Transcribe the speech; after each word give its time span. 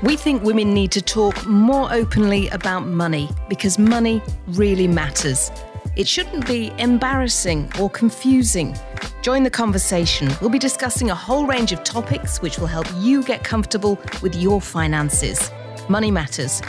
We 0.00 0.16
think 0.16 0.44
women 0.44 0.74
need 0.74 0.92
to 0.92 1.02
talk 1.02 1.44
more 1.44 1.92
openly 1.92 2.46
about 2.50 2.86
money 2.86 3.28
because 3.48 3.80
money 3.80 4.22
really 4.46 4.86
matters. 4.86 5.50
It 5.96 6.06
shouldn't 6.06 6.46
be 6.46 6.72
embarrassing 6.78 7.72
or 7.80 7.90
confusing. 7.90 8.78
Join 9.22 9.42
the 9.42 9.50
conversation. 9.50 10.30
We'll 10.40 10.50
be 10.50 10.60
discussing 10.60 11.10
a 11.10 11.16
whole 11.16 11.48
range 11.48 11.72
of 11.72 11.82
topics 11.82 12.40
which 12.40 12.60
will 12.60 12.68
help 12.68 12.86
you 12.98 13.24
get 13.24 13.42
comfortable 13.42 13.98
with 14.22 14.36
your 14.36 14.60
finances. 14.60 15.50
Money 15.88 16.12
Matters. 16.12 16.62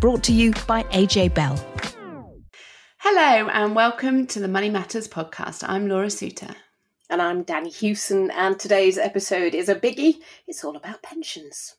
Brought 0.00 0.24
to 0.24 0.32
you 0.32 0.52
by 0.66 0.82
AJ 0.82 1.34
Bell. 1.34 1.64
Hello, 2.98 3.48
and 3.50 3.76
welcome 3.76 4.26
to 4.26 4.40
the 4.40 4.48
Money 4.48 4.68
Matters 4.68 5.06
podcast. 5.06 5.62
I'm 5.64 5.88
Laura 5.88 6.10
Suter. 6.10 6.56
And 7.08 7.22
I'm 7.22 7.44
Danni 7.44 7.72
Hewson, 7.72 8.32
and 8.32 8.58
today's 8.58 8.98
episode 8.98 9.54
is 9.54 9.68
a 9.68 9.76
biggie. 9.76 10.16
It's 10.48 10.64
all 10.64 10.76
about 10.76 11.02
pensions. 11.02 11.76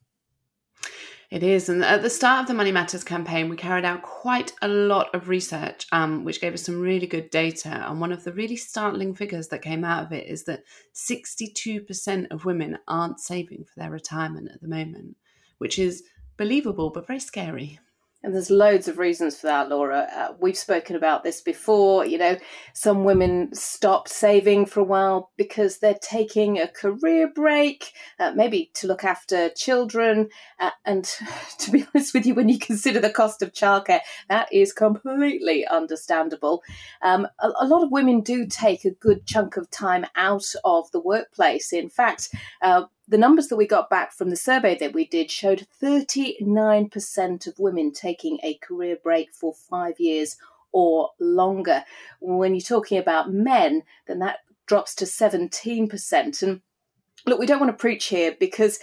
It 1.32 1.44
is. 1.44 1.70
And 1.70 1.86
at 1.86 2.02
the 2.02 2.10
start 2.10 2.42
of 2.42 2.48
the 2.48 2.56
Money 2.56 2.72
Matters 2.72 3.04
campaign, 3.04 3.50
we 3.50 3.56
carried 3.56 3.86
out 3.86 4.02
quite 4.02 4.52
a 4.64 4.68
lot 4.68 5.14
of 5.14 5.30
research, 5.30 5.86
um, 5.92 6.24
which 6.24 6.42
gave 6.42 6.56
us 6.56 6.64
some 6.64 6.82
really 6.82 7.06
good 7.06 7.30
data. 7.30 7.86
And 7.88 8.02
one 8.02 8.12
of 8.12 8.24
the 8.24 8.34
really 8.34 8.56
startling 8.56 9.14
figures 9.14 9.50
that 9.50 9.62
came 9.62 9.84
out 9.84 10.06
of 10.06 10.12
it 10.12 10.26
is 10.28 10.46
that 10.46 10.64
62% 10.96 12.32
of 12.32 12.46
women 12.46 12.80
aren't 12.88 13.20
saving 13.20 13.66
for 13.66 13.80
their 13.80 13.92
retirement 13.92 14.50
at 14.52 14.62
the 14.62 14.68
moment, 14.68 15.18
which 15.60 15.78
is 15.78 16.04
believable 16.36 16.90
but 16.90 17.06
very 17.06 17.20
scary. 17.20 17.80
And 18.22 18.34
there's 18.34 18.50
loads 18.50 18.90
of 18.90 18.98
reasons 18.98 19.40
for 19.40 19.48
that, 19.48 19.70
Laura. 19.70 20.08
Uh, 20.14 20.34
we've 20.42 20.58
spoken 20.58 20.98
about 20.98 21.24
this 21.24 21.40
before. 21.40 22.06
You 22.06 22.18
know, 22.18 22.38
some 22.74 23.06
women 23.06 23.54
stop 23.54 24.10
saving 24.10 24.66
for 24.66 24.82
a 24.82 24.84
while 24.86 25.32
because 25.38 25.78
they're 25.78 25.98
taking 26.02 26.60
a 26.60 26.68
career 26.68 27.32
break, 27.34 27.94
uh, 28.20 28.34
maybe 28.36 28.72
to 28.74 28.88
look 28.88 29.06
after 29.06 29.50
children. 29.50 30.28
Uh, 30.60 30.72
and 30.86 31.06
to 31.60 31.72
be 31.72 31.86
honest 31.96 32.14
with 32.14 32.26
you, 32.26 32.36
when 32.36 32.50
you 32.50 32.60
consider 32.60 33.00
the 33.00 33.10
cost 33.10 33.42
of 33.42 33.54
childcare, 33.54 34.02
that 34.28 34.52
is 34.52 34.74
completely 34.74 35.66
understandable. 35.66 36.62
Um, 37.02 37.26
a, 37.40 37.52
a, 37.62 37.68
lot 37.68 37.84
of 37.84 37.92
women 37.92 38.20
do 38.20 38.46
take 38.48 38.84
a 38.84 38.92
good 38.92 39.26
chunk 39.26 39.56
of 39.56 39.72
time 39.72 40.06
out 40.18 40.46
of 40.66 40.92
the 40.92 41.00
workplace. 41.00 41.72
In 41.72 41.90
fact, 41.90 42.30
uh, 42.62 42.84
the 43.10 43.18
numbers 43.18 43.48
that 43.48 43.56
we 43.56 43.66
got 43.66 43.90
back 43.90 44.14
from 44.14 44.30
the 44.30 44.36
survey 44.36 44.78
that 44.78 44.94
we 44.94 45.06
did 45.06 45.32
showed 45.32 45.68
39% 45.82 47.48
of 47.48 47.60
women 47.60 47.92
taking 47.92 48.40
a 48.44 48.54
career 48.56 48.98
break 49.02 49.34
for 49.34 49.54
five 49.54 50.00
years 50.00 50.38
or 50.72 51.10
longer. 51.20 51.84
When 52.20 52.54
you're 52.54 52.62
talking 52.62 53.00
about 53.00 53.34
men, 53.34 53.84
then 54.08 54.20
that 54.20 54.40
drops 54.68 54.94
to 54.96 55.06
17%. 55.06 56.44
And 56.44 56.62
look, 57.26 57.40
we 57.40 57.48
don't 57.48 57.60
want 57.60 57.72
to 57.72 57.82
preach 57.82 58.06
here 58.06 58.36
because 58.40 58.78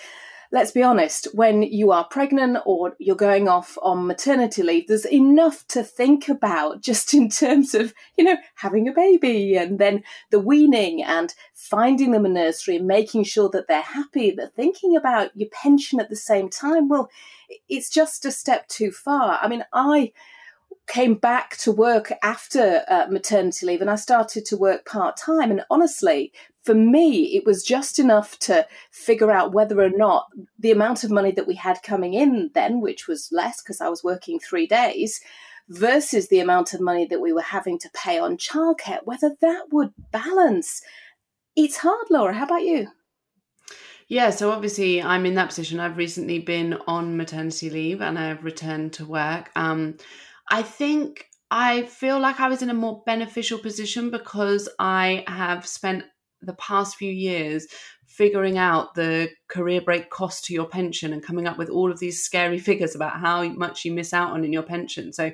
let's 0.53 0.71
be 0.71 0.83
honest, 0.83 1.29
when 1.35 1.63
you 1.63 1.93
are 1.93 2.05
pregnant 2.05 2.59
or 2.65 2.95
you're 2.99 3.17
going 3.17 3.49
off 3.49 3.77
on 3.83 4.07
maternity 4.07 4.63
leave, 4.63 4.89
there's 4.89 5.07
enough 5.07 5.67
to 5.69 5.83
think 5.83 6.29
about 6.29 6.83
just 6.87 7.15
in 7.15 7.29
terms 7.29 7.75
of, 7.75 7.93
you 8.17 8.25
know, 8.25 8.37
having 8.57 8.89
a 8.89 8.93
baby 8.93 9.57
and 9.57 9.79
then 9.79 10.03
the 10.31 10.41
weaning 10.41 11.03
and 11.03 11.35
finding 11.55 12.13
them 12.13 12.25
a 12.25 12.29
nursery 12.29 12.77
and 12.77 12.87
making 12.87 13.25
sure 13.25 13.49
that 13.51 13.69
they're 13.69 13.83
happy. 13.83 14.31
But 14.31 14.55
thinking 14.55 14.97
about 14.97 15.37
your 15.37 15.49
pension 15.51 16.01
at 16.01 16.11
the 16.11 16.17
same 16.17 16.49
time, 16.49 16.89
well, 16.89 17.11
it's 17.69 17.91
just 17.91 18.25
a 18.25 18.33
step 18.33 18.69
too 18.69 18.91
far. 18.91 19.39
I 19.41 19.49
mean, 19.49 19.65
I 19.73 20.13
came 20.87 21.15
back 21.15 21.57
to 21.57 21.73
work 21.73 22.13
after 22.23 22.85
uh, 22.89 23.07
maternity 23.11 23.67
leave 23.67 23.81
and 23.81 23.91
I 23.91 23.97
started 23.97 24.45
to 24.47 24.57
work 24.57 24.87
part 24.87 25.17
time. 25.17 25.51
And 25.51 25.63
honestly, 25.71 26.33
for 26.67 26.75
me, 26.75 27.37
it 27.37 27.47
was 27.47 27.63
just 27.63 28.01
enough 28.01 28.39
to 28.41 28.67
figure 28.91 29.31
out 29.31 29.53
whether 29.53 29.81
or 29.81 29.91
not 29.91 30.27
the 30.59 30.73
amount 30.73 31.05
of 31.05 31.13
money 31.13 31.31
that 31.31 31.47
we 31.47 31.55
had 31.55 31.81
coming 31.85 32.15
in 32.15 32.51
then, 32.55 32.81
which 32.81 33.07
was 33.07 33.31
less 33.31 33.63
because 33.63 33.81
I 33.81 33.89
was 33.89 34.03
working 34.03 34.41
three 34.41 34.67
days, 34.67 35.21
versus 35.69 36.29
the 36.29 36.41
amount 36.41 36.75
of 36.75 36.81
money 36.81 37.07
that 37.07 37.21
we 37.21 37.33
were 37.33 37.41
having 37.41 37.79
to 37.79 37.91
pay 37.95 38.19
on 38.19 38.37
childcare, 38.37 39.01
whether 39.05 39.37
that 39.41 39.67
would 39.71 39.93
balance. 40.11 40.83
It's 41.55 41.79
hard, 41.79 42.07
Laura. 42.11 42.35
How 42.35 42.45
about 42.45 42.63
you? 42.63 42.89
Yeah, 44.09 44.31
so 44.31 44.51
obviously 44.51 45.03
I'm 45.03 45.27
in 45.27 45.35
that 45.35 45.49
position. 45.49 45.81
I've 45.81 45.97
recently 45.97 46.39
been 46.39 46.79
on 46.87 47.17
maternity 47.17 47.71
leave 47.71 48.01
and 48.01 48.19
I've 48.19 48.45
returned 48.45 48.93
to 48.95 49.05
work. 49.05 49.51
Um, 49.57 49.97
I 50.51 50.63
think 50.63 51.27
I 51.51 51.83
feel 51.83 52.21
like 52.21 52.39
I 52.39 52.49
was 52.49 52.63
in 52.63 52.71
a 52.71 52.75
more 52.75 53.03
beneficial 53.05 53.59
position 53.59 54.11
because 54.11 54.69
I 54.79 55.25
have 55.27 55.67
spent 55.67 56.05
the 56.43 56.55
past 56.55 56.97
few 56.97 57.11
years 57.11 57.67
figuring 58.07 58.57
out 58.57 58.95
the 58.95 59.29
career 59.49 59.81
break 59.81 60.11
cost 60.11 60.45
to 60.45 60.55
your 60.55 60.67
pension 60.67 61.13
and 61.13 61.23
coming 61.23 61.47
up 61.47 61.59
with 61.59 61.69
all 61.69 61.91
of 61.91 61.99
these 61.99 62.23
scary 62.23 62.59
figures 62.69 62.95
about 62.95 63.21
how 63.21 63.43
much 63.45 63.85
you 63.85 63.93
miss 63.93 64.13
out 64.13 64.33
on 64.33 64.45
in 64.45 64.53
your 64.53 64.63
pension. 64.63 65.13
So 65.13 65.33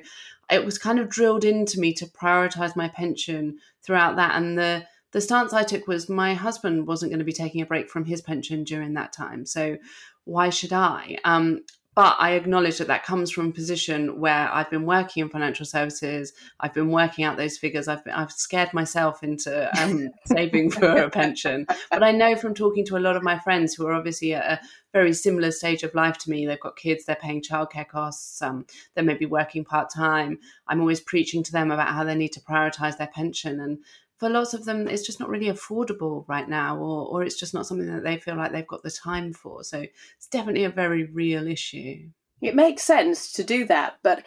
it 0.51 0.65
was 0.65 0.77
kind 0.77 0.99
of 0.99 1.09
drilled 1.09 1.45
into 1.45 1.79
me 1.79 1.93
to 1.93 2.05
prioritize 2.05 2.75
my 2.75 2.89
pension 2.89 3.59
throughout 3.81 4.17
that. 4.17 4.35
And 4.35 4.57
the 4.57 4.85
the 5.11 5.21
stance 5.21 5.53
I 5.53 5.63
took 5.63 5.87
was 5.87 6.09
my 6.09 6.33
husband 6.33 6.87
wasn't 6.87 7.11
going 7.11 7.19
to 7.19 7.25
be 7.25 7.31
taking 7.31 7.61
a 7.61 7.67
break 7.67 7.87
from 7.87 8.03
his 8.03 8.19
pension 8.19 8.63
during 8.63 8.93
that 8.93 9.13
time. 9.13 9.45
So 9.45 9.77
why 10.25 10.49
should 10.49 10.73
I? 10.73 11.17
Um, 11.23 11.61
but 11.95 12.15
I 12.19 12.31
acknowledge 12.31 12.79
that 12.79 12.87
that 12.87 13.03
comes 13.03 13.29
from 13.31 13.49
a 13.49 13.51
position 13.51 14.19
where 14.19 14.51
I've 14.51 14.69
been 14.69 14.85
working 14.85 15.21
in 15.21 15.29
financial 15.29 15.65
services. 15.65 16.33
I've 16.59 16.73
been 16.73 16.89
working 16.89 17.23
out 17.23 17.37
those 17.37 17.57
figures. 17.57 17.87
I've 17.87 18.03
been, 18.03 18.13
I've 18.13 18.31
scared 18.31 18.73
myself 18.73 19.23
into 19.23 19.69
um, 19.81 20.09
saving 20.25 20.71
for 20.71 20.87
a 20.87 21.09
pension. 21.09 21.67
But 21.91 22.03
I 22.03 22.11
know 22.11 22.35
from 22.35 22.55
talking 22.55 22.85
to 22.85 22.97
a 22.97 22.99
lot 22.99 23.15
of 23.15 23.23
my 23.23 23.37
friends 23.37 23.73
who 23.73 23.85
are 23.85 23.93
obviously 23.93 24.33
at 24.33 24.59
a 24.59 24.65
very 24.91 25.13
similar 25.13 25.51
stage 25.51 25.83
of 25.83 25.93
life 25.93 26.17
to 26.19 26.29
me. 26.29 26.45
They've 26.45 26.59
got 26.59 26.77
kids. 26.77 27.05
They're 27.05 27.15
paying 27.15 27.41
childcare 27.41 27.87
costs. 27.87 28.41
Um, 28.41 28.65
they 28.95 29.01
may 29.01 29.15
be 29.15 29.25
working 29.25 29.63
part 29.63 29.89
time. 29.91 30.39
I'm 30.67 30.79
always 30.79 31.01
preaching 31.01 31.43
to 31.43 31.51
them 31.51 31.71
about 31.71 31.89
how 31.89 32.03
they 32.03 32.15
need 32.15 32.33
to 32.33 32.41
prioritize 32.41 32.97
their 32.97 33.07
pension 33.07 33.59
and 33.59 33.79
for 34.23 34.29
lots 34.29 34.53
of 34.53 34.63
them, 34.63 34.87
it's 34.87 35.05
just 35.05 35.19
not 35.19 35.27
really 35.27 35.47
affordable 35.47 36.23
right 36.29 36.47
now, 36.47 36.77
or, 36.77 37.07
or 37.09 37.23
it's 37.23 37.37
just 37.37 37.53
not 37.53 37.67
something 37.67 37.93
that 37.93 38.05
they 38.05 38.17
feel 38.17 38.37
like 38.37 38.53
they've 38.53 38.65
got 38.65 38.81
the 38.81 38.89
time 38.89 39.33
for. 39.33 39.65
So 39.65 39.79
it's 39.81 40.27
definitely 40.27 40.63
a 40.63 40.69
very 40.69 41.03
real 41.03 41.45
issue. 41.45 42.07
It 42.39 42.55
makes 42.55 42.83
sense 42.83 43.33
to 43.33 43.43
do 43.43 43.65
that, 43.65 43.97
but 44.01 44.23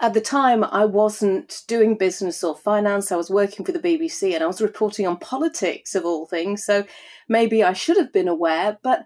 at 0.00 0.14
the 0.14 0.22
time 0.22 0.64
I 0.64 0.86
wasn't 0.86 1.60
doing 1.68 1.98
business 1.98 2.42
or 2.42 2.56
finance. 2.56 3.12
I 3.12 3.16
was 3.16 3.28
working 3.28 3.66
for 3.66 3.72
the 3.72 3.78
BBC 3.78 4.32
and 4.32 4.42
I 4.42 4.46
was 4.46 4.62
reporting 4.62 5.06
on 5.06 5.18
politics 5.18 5.94
of 5.94 6.06
all 6.06 6.24
things. 6.24 6.64
So 6.64 6.86
maybe 7.28 7.62
I 7.62 7.74
should 7.74 7.98
have 7.98 8.14
been 8.14 8.28
aware, 8.28 8.78
but 8.82 9.04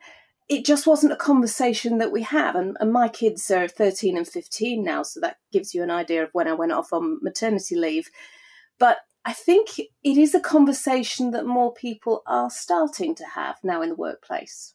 it 0.49 0.65
just 0.65 0.87
wasn't 0.87 1.15
a 1.15 1.17
conversation 1.17 1.99
that 1.99 2.13
we 2.13 2.23
have. 2.23 2.55
And, 2.55 2.77
and, 2.79 2.93
my 2.93 3.09
kids 3.09 3.51
are 3.51 3.67
13 3.67 4.17
and 4.17 4.27
15 4.27 4.85
now, 4.85 5.03
so 5.03 5.19
that 5.19 5.39
gives 5.53 5.75
you 5.75 5.83
an 5.83 5.91
idea 5.91 6.23
of 6.23 6.31
when 6.33 6.47
I 6.47 6.53
went 6.53 6.71
off 6.71 6.93
on 6.93 7.19
maternity 7.23 7.75
leave. 7.75 8.09
But 8.79 8.99
I 9.25 9.33
think 9.33 9.79
it 9.79 10.17
is 10.17 10.35
a 10.35 10.41
conversation 10.41 11.33
that 11.33 11.47
more 11.47 11.73
people 11.73 12.23
are 12.27 12.51
starting 12.51 13.15
to 13.17 13.25
have 13.35 13.57
now 13.63 13.83
in 13.83 13.91
the 13.91 13.95
workplace. 13.95 14.75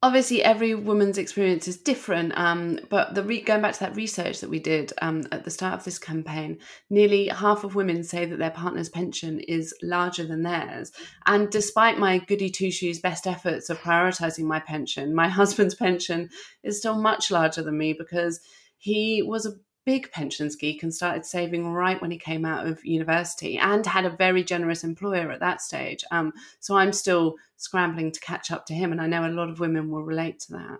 Obviously, 0.00 0.44
every 0.44 0.76
woman's 0.76 1.18
experience 1.18 1.66
is 1.66 1.76
different, 1.76 2.32
um, 2.38 2.78
but 2.88 3.16
the 3.16 3.24
re- 3.24 3.40
going 3.40 3.60
back 3.60 3.74
to 3.74 3.80
that 3.80 3.96
research 3.96 4.40
that 4.40 4.48
we 4.48 4.60
did 4.60 4.92
um, 5.02 5.24
at 5.32 5.44
the 5.44 5.50
start 5.50 5.74
of 5.74 5.84
this 5.84 5.98
campaign, 5.98 6.58
nearly 6.88 7.26
half 7.26 7.64
of 7.64 7.74
women 7.74 8.04
say 8.04 8.24
that 8.24 8.38
their 8.38 8.52
partner's 8.52 8.88
pension 8.88 9.40
is 9.40 9.74
larger 9.82 10.24
than 10.24 10.44
theirs. 10.44 10.92
And 11.26 11.50
despite 11.50 11.98
my 11.98 12.18
goody 12.18 12.48
two 12.48 12.70
shoes 12.70 13.00
best 13.00 13.26
efforts 13.26 13.70
of 13.70 13.80
prioritizing 13.80 14.44
my 14.44 14.60
pension, 14.60 15.16
my 15.16 15.28
husband's 15.40 15.74
pension 15.74 16.30
is 16.62 16.78
still 16.78 17.00
much 17.00 17.32
larger 17.32 17.62
than 17.62 17.76
me 17.76 17.92
because 17.92 18.38
he 18.76 19.20
was 19.20 19.46
a 19.46 19.54
big 19.88 20.12
pensions 20.12 20.54
geek 20.54 20.82
and 20.82 20.92
started 20.92 21.24
saving 21.24 21.72
right 21.72 21.98
when 22.02 22.10
he 22.10 22.18
came 22.18 22.44
out 22.44 22.66
of 22.66 22.84
university 22.84 23.56
and 23.56 23.86
had 23.86 24.04
a 24.04 24.10
very 24.10 24.44
generous 24.44 24.84
employer 24.84 25.30
at 25.30 25.40
that 25.40 25.62
stage. 25.62 26.04
Um, 26.10 26.34
so 26.60 26.76
I'm 26.76 26.92
still 26.92 27.36
scrambling 27.56 28.12
to 28.12 28.20
catch 28.20 28.50
up 28.50 28.66
to 28.66 28.74
him. 28.74 28.92
And 28.92 29.00
I 29.00 29.06
know 29.06 29.26
a 29.26 29.32
lot 29.32 29.48
of 29.48 29.60
women 29.60 29.90
will 29.90 30.02
relate 30.02 30.40
to 30.40 30.52
that. 30.52 30.78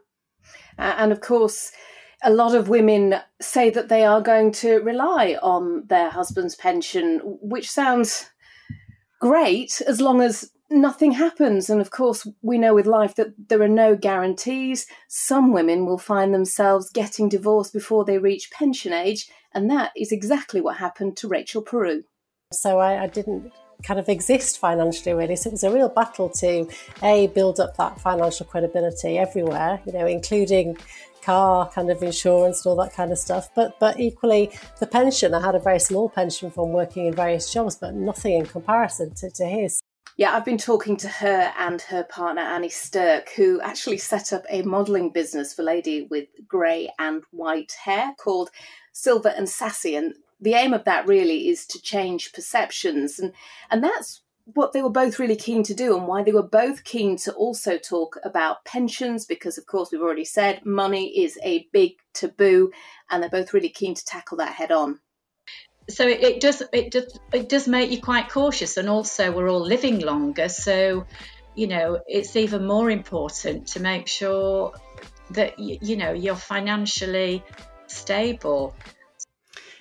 Uh, 0.78 0.94
and 0.98 1.10
of 1.10 1.22
course, 1.22 1.72
a 2.22 2.30
lot 2.30 2.54
of 2.54 2.68
women 2.68 3.14
say 3.40 3.70
that 3.70 3.88
they 3.88 4.04
are 4.04 4.20
going 4.20 4.52
to 4.52 4.80
rely 4.80 5.38
on 5.40 5.86
their 5.86 6.10
husband's 6.10 6.54
pension, 6.54 7.22
which 7.40 7.70
sounds 7.70 8.28
great 9.22 9.80
as 9.86 10.02
long 10.02 10.20
as 10.20 10.50
nothing 10.70 11.12
happens. 11.12 11.70
And 11.70 11.80
of 11.80 11.90
course, 11.90 12.26
we 12.42 12.58
know 12.58 12.74
with 12.74 12.86
life 12.86 13.14
that 13.16 13.48
there 13.48 13.62
are 13.62 13.68
no 13.68 13.96
guarantees. 13.96 14.86
Some 15.08 15.52
women 15.52 15.86
will 15.86 15.98
find 15.98 16.32
themselves 16.32 16.90
getting 16.90 17.28
divorced 17.28 17.72
before 17.72 18.04
they 18.04 18.18
reach 18.18 18.50
pension 18.50 18.92
age. 18.92 19.28
And 19.54 19.70
that 19.70 19.92
is 19.96 20.12
exactly 20.12 20.60
what 20.60 20.76
happened 20.76 21.16
to 21.18 21.28
Rachel 21.28 21.62
Peru. 21.62 22.04
So 22.52 22.78
I, 22.78 23.04
I 23.04 23.06
didn't 23.06 23.52
kind 23.84 24.00
of 24.00 24.08
exist 24.08 24.58
financially 24.58 25.14
really 25.14 25.36
so 25.36 25.48
it 25.48 25.52
was 25.52 25.62
a 25.62 25.70
real 25.70 25.88
battle 25.88 26.28
to 26.28 26.68
a 27.04 27.28
build 27.28 27.60
up 27.60 27.76
that 27.76 28.00
financial 28.00 28.44
credibility 28.44 29.16
everywhere 29.18 29.80
you 29.86 29.92
know 29.92 30.04
including 30.04 30.76
car 31.22 31.70
kind 31.70 31.88
of 31.88 32.02
insurance 32.02 32.66
and 32.66 32.70
all 32.70 32.76
that 32.76 32.92
kind 32.92 33.12
of 33.12 33.18
stuff 33.18 33.48
but 33.54 33.78
but 33.78 34.00
equally 34.00 34.50
the 34.80 34.86
pension 34.86 35.32
i 35.32 35.40
had 35.40 35.54
a 35.54 35.60
very 35.60 35.78
small 35.78 36.08
pension 36.08 36.50
from 36.50 36.72
working 36.72 37.06
in 37.06 37.14
various 37.14 37.52
jobs 37.52 37.76
but 37.76 37.94
nothing 37.94 38.34
in 38.34 38.46
comparison 38.46 39.14
to, 39.14 39.30
to 39.30 39.44
his 39.44 39.80
Yeah, 40.18 40.34
I've 40.34 40.44
been 40.44 40.58
talking 40.58 40.96
to 40.96 41.08
her 41.08 41.52
and 41.56 41.80
her 41.82 42.02
partner 42.02 42.42
Annie 42.42 42.70
Stirk, 42.70 43.30
who 43.36 43.60
actually 43.60 43.98
set 43.98 44.32
up 44.32 44.42
a 44.50 44.62
modelling 44.62 45.10
business 45.10 45.54
for 45.54 45.62
lady 45.62 46.08
with 46.10 46.26
grey 46.48 46.90
and 46.98 47.22
white 47.30 47.70
hair 47.84 48.16
called 48.18 48.50
Silver 48.92 49.28
and 49.28 49.48
Sassy. 49.48 49.94
And 49.94 50.16
the 50.40 50.54
aim 50.54 50.74
of 50.74 50.82
that 50.86 51.06
really 51.06 51.48
is 51.48 51.66
to 51.66 51.80
change 51.80 52.32
perceptions. 52.32 53.20
And, 53.20 53.32
and 53.70 53.84
that's 53.84 54.22
what 54.54 54.72
they 54.72 54.82
were 54.82 54.90
both 54.90 55.20
really 55.20 55.36
keen 55.36 55.62
to 55.62 55.74
do 55.74 55.96
and 55.96 56.08
why 56.08 56.24
they 56.24 56.32
were 56.32 56.42
both 56.42 56.82
keen 56.82 57.16
to 57.18 57.32
also 57.34 57.78
talk 57.78 58.18
about 58.24 58.64
pensions 58.64 59.24
because 59.24 59.56
of 59.56 59.66
course 59.66 59.92
we've 59.92 60.00
already 60.00 60.24
said 60.24 60.64
money 60.64 61.20
is 61.20 61.38
a 61.44 61.68
big 61.70 61.92
taboo 62.14 62.72
and 63.10 63.22
they're 63.22 63.28
both 63.28 63.52
really 63.52 63.68
keen 63.68 63.94
to 63.94 64.04
tackle 64.06 64.38
that 64.38 64.54
head 64.54 64.72
on 64.72 64.98
so 65.88 66.06
it, 66.06 66.22
it, 66.22 66.40
does 66.40 66.62
it 66.72 66.90
does 66.90 67.18
it 67.32 67.48
does 67.48 67.66
make 67.66 67.90
you 67.90 68.00
quite 68.00 68.28
cautious 68.28 68.76
and 68.76 68.88
also 68.88 69.32
we're 69.32 69.48
all 69.48 69.60
living 69.60 70.00
longer 70.00 70.48
so 70.48 71.06
you 71.54 71.66
know 71.66 72.00
it's 72.06 72.36
even 72.36 72.66
more 72.66 72.90
important 72.90 73.66
to 73.66 73.80
make 73.80 74.06
sure 74.06 74.72
that 75.30 75.58
you, 75.58 75.78
you 75.80 75.96
know 75.96 76.12
you're 76.12 76.36
financially 76.36 77.42
stable 77.86 78.74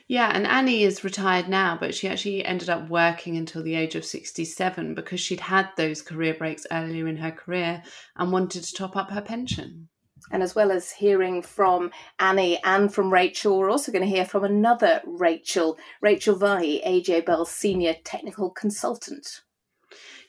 yeah, 0.09 0.31
and 0.33 0.48
Annie 0.48 0.83
is 0.83 1.04
retired 1.04 1.50
now, 1.50 1.77
but 1.77 1.94
she 1.94 2.07
actually 2.07 2.45
ended 2.45 2.69
up 2.69 2.88
working 2.88 3.36
until 3.36 3.62
the 3.62 3.75
age 3.75 3.94
of 3.95 4.06
67 4.06 4.95
because 4.95 5.19
she'd 5.19 5.42
had 5.42 5.68
those 5.75 6.01
career 6.01 6.33
breaks 6.33 6.65
earlier 6.71 7.10
in 7.10 7.18
her 7.18 7.31
career 7.31 7.83
and 8.15 8.31
wanted 8.31 8.63
to 8.63 8.74
top 8.74 8.95
up 8.95 9.12
her 9.12 9.21
pension. 9.21 9.89
And 10.31 10.44
as 10.44 10.56
well 10.56 10.71
as 10.71 10.91
hearing 10.91 11.41
from 11.41 11.91
Annie 12.19 12.59
and 12.63 12.94
from 12.94 13.13
Rachel, 13.13 13.57
we're 13.57 13.71
also 13.71 13.91
going 13.91 14.03
to 14.03 14.09
hear 14.09 14.25
from 14.25 14.44
another 14.44 15.01
Rachel, 15.06 15.77
Rachel 16.01 16.35
Vahey, 16.35 16.85
AJ 16.85 17.25
Bell's 17.25 17.51
senior 17.51 17.95
technical 18.03 18.50
consultant. 18.50 19.41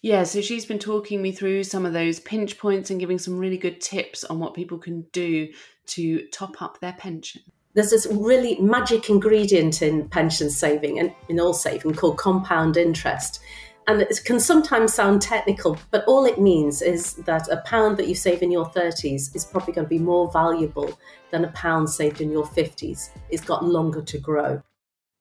Yeah, 0.00 0.23
so 0.23 0.41
she's 0.41 0.65
been 0.65 0.79
talking 0.79 1.21
me 1.21 1.33
through 1.33 1.65
some 1.65 1.85
of 1.85 1.93
those 1.93 2.21
pinch 2.21 2.59
points 2.59 2.91
and 2.91 3.00
giving 3.00 3.19
some 3.19 3.39
really 3.39 3.59
good 3.59 3.81
tips 3.81 4.23
on 4.25 4.39
what 4.39 4.55
people 4.55 4.79
can 4.79 5.06
do 5.12 5.49
to 5.87 6.27
top 6.29 6.62
up 6.62 6.79
their 6.81 6.93
pension. 6.93 7.43
There's 7.75 7.91
this 7.91 8.06
really 8.11 8.56
magic 8.61 9.11
ingredient 9.11 9.83
in 9.83 10.09
pension 10.09 10.50
saving 10.50 10.99
and 10.99 11.12
in 11.29 11.41
all 11.41 11.53
saving 11.53 11.95
called 11.95 12.17
compound 12.17 12.77
interest 12.77 13.41
and 13.88 14.02
it 14.02 14.20
can 14.26 14.38
sometimes 14.38 14.93
sound 14.93 15.23
technical, 15.23 15.79
but 15.90 16.05
all 16.06 16.26
it 16.26 16.38
means 16.38 16.82
is 16.82 17.14
that 17.14 17.49
a 17.49 17.56
pound 17.64 17.96
that 17.96 18.06
you 18.06 18.14
save 18.14 18.43
in 18.43 18.50
your 18.50 18.67
30s 18.67 19.35
is 19.35 19.46
probably 19.46 19.73
going 19.73 19.87
to 19.87 19.88
be 19.88 19.99
more 19.99 20.31
valuable 20.31 20.99
than 21.31 21.46
a 21.46 21.52
pound 21.52 21.88
saved 21.88 22.20
in 22.20 22.31
your 22.31 22.44
50s. 22.44 23.08
It's 23.31 23.43
got 23.43 23.64
longer 23.64 24.02
to 24.02 24.19
grow. 24.19 24.62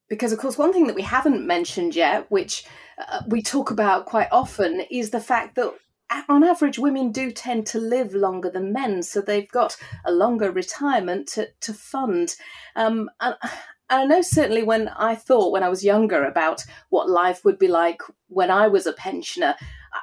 Because, 0.10 0.34
of 0.34 0.40
course, 0.40 0.58
one 0.58 0.74
thing 0.74 0.86
that 0.88 0.98
we 0.98 1.02
haven't 1.02 1.48
mentioned 1.48 1.96
yet, 1.96 2.30
which 2.30 2.66
uh, 2.98 3.22
we 3.28 3.42
talk 3.42 3.72
about 3.72 4.06
quite 4.06 4.28
often, 4.34 4.82
is 4.92 5.12
the 5.12 5.22
fact 5.22 5.56
that 5.56 5.74
on 6.28 6.44
average, 6.44 6.78
women 6.78 7.14
do 7.14 7.32
tend 7.32 7.68
to 7.68 7.80
live 7.80 8.14
longer 8.14 8.50
than 8.50 8.74
men, 8.74 9.02
so 9.02 9.22
they've 9.22 9.50
got 9.50 9.78
a 10.06 10.12
longer 10.12 10.52
retirement 10.52 11.28
to, 11.30 11.48
to 11.62 11.74
fund. 11.74 12.36
Um, 12.76 13.10
and, 13.22 13.36
and 13.90 14.02
I 14.02 14.06
know 14.06 14.22
certainly 14.22 14.64
when 14.64 14.90
I 14.90 15.16
thought 15.16 15.52
when 15.52 15.64
I 15.64 15.70
was 15.70 15.84
younger 15.84 16.26
about 16.26 16.64
what 16.90 17.10
life 17.10 17.46
would 17.46 17.58
be 17.58 17.68
like 17.68 18.02
when 18.28 18.52
I 18.52 18.68
was 18.68 18.86
a 18.86 18.94
pensioner, 18.94 19.56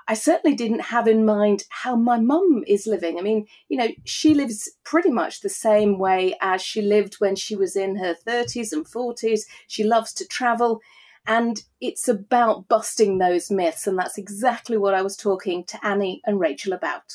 I 0.08 0.14
certainly 0.14 0.56
didn't 0.56 0.80
have 0.80 1.06
in 1.06 1.24
mind 1.24 1.64
how 1.68 1.94
my 1.94 2.18
mum 2.18 2.64
is 2.66 2.86
living. 2.86 3.18
I 3.18 3.22
mean, 3.22 3.46
you 3.68 3.76
know, 3.76 3.88
she 4.04 4.34
lives 4.34 4.70
pretty 4.84 5.10
much 5.10 5.40
the 5.40 5.48
same 5.48 5.98
way 5.98 6.34
as 6.40 6.62
she 6.62 6.82
lived 6.82 7.16
when 7.18 7.36
she 7.36 7.54
was 7.54 7.76
in 7.76 7.96
her 7.96 8.14
30s 8.26 8.72
and 8.72 8.86
40s. 8.86 9.42
She 9.66 9.84
loves 9.84 10.12
to 10.14 10.26
travel. 10.26 10.80
And 11.26 11.62
it's 11.80 12.08
about 12.08 12.68
busting 12.68 13.18
those 13.18 13.50
myths. 13.50 13.86
And 13.86 13.98
that's 13.98 14.18
exactly 14.18 14.76
what 14.76 14.94
I 14.94 15.02
was 15.02 15.16
talking 15.16 15.64
to 15.64 15.86
Annie 15.86 16.20
and 16.24 16.40
Rachel 16.40 16.72
about. 16.72 17.12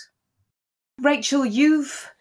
Rachel, 1.00 1.46
you've 1.46 2.12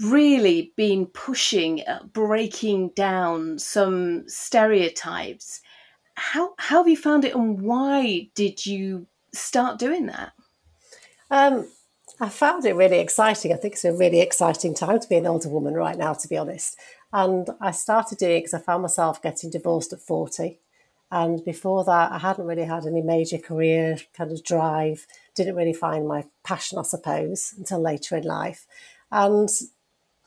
really 0.00 0.72
been 0.76 1.06
pushing, 1.06 1.82
uh, 1.86 2.00
breaking 2.12 2.90
down 2.90 3.58
some 3.58 4.28
stereotypes. 4.28 5.60
How, 6.14 6.54
how 6.58 6.78
have 6.78 6.88
you 6.88 6.96
found 6.96 7.24
it 7.24 7.34
and 7.34 7.60
why 7.60 8.28
did 8.34 8.64
you 8.64 9.06
start 9.32 9.78
doing 9.78 10.06
that? 10.06 10.32
Um, 11.30 11.68
I 12.20 12.28
found 12.28 12.64
it 12.64 12.74
really 12.74 12.98
exciting. 12.98 13.52
I 13.52 13.56
think 13.56 13.74
it's 13.74 13.84
a 13.84 13.92
really 13.92 14.20
exciting 14.20 14.74
time 14.74 15.00
to 15.00 15.08
be 15.08 15.16
an 15.16 15.26
older 15.26 15.48
woman 15.48 15.74
right 15.74 15.98
now, 15.98 16.14
to 16.14 16.28
be 16.28 16.36
honest. 16.36 16.78
And 17.12 17.48
I 17.60 17.70
started 17.72 18.18
doing 18.18 18.36
it 18.36 18.40
because 18.40 18.54
I 18.54 18.58
found 18.58 18.82
myself 18.82 19.20
getting 19.22 19.50
divorced 19.50 19.92
at 19.92 20.00
40. 20.00 20.58
And 21.10 21.44
before 21.44 21.84
that, 21.84 22.12
I 22.12 22.18
hadn't 22.18 22.46
really 22.46 22.64
had 22.64 22.86
any 22.86 23.02
major 23.02 23.38
career 23.38 23.98
kind 24.16 24.32
of 24.32 24.42
drive, 24.42 25.06
didn't 25.34 25.54
really 25.54 25.72
find 25.72 26.08
my 26.08 26.24
passion, 26.42 26.78
I 26.78 26.82
suppose, 26.82 27.54
until 27.56 27.80
later 27.80 28.16
in 28.16 28.24
life. 28.24 28.66
And 29.12 29.48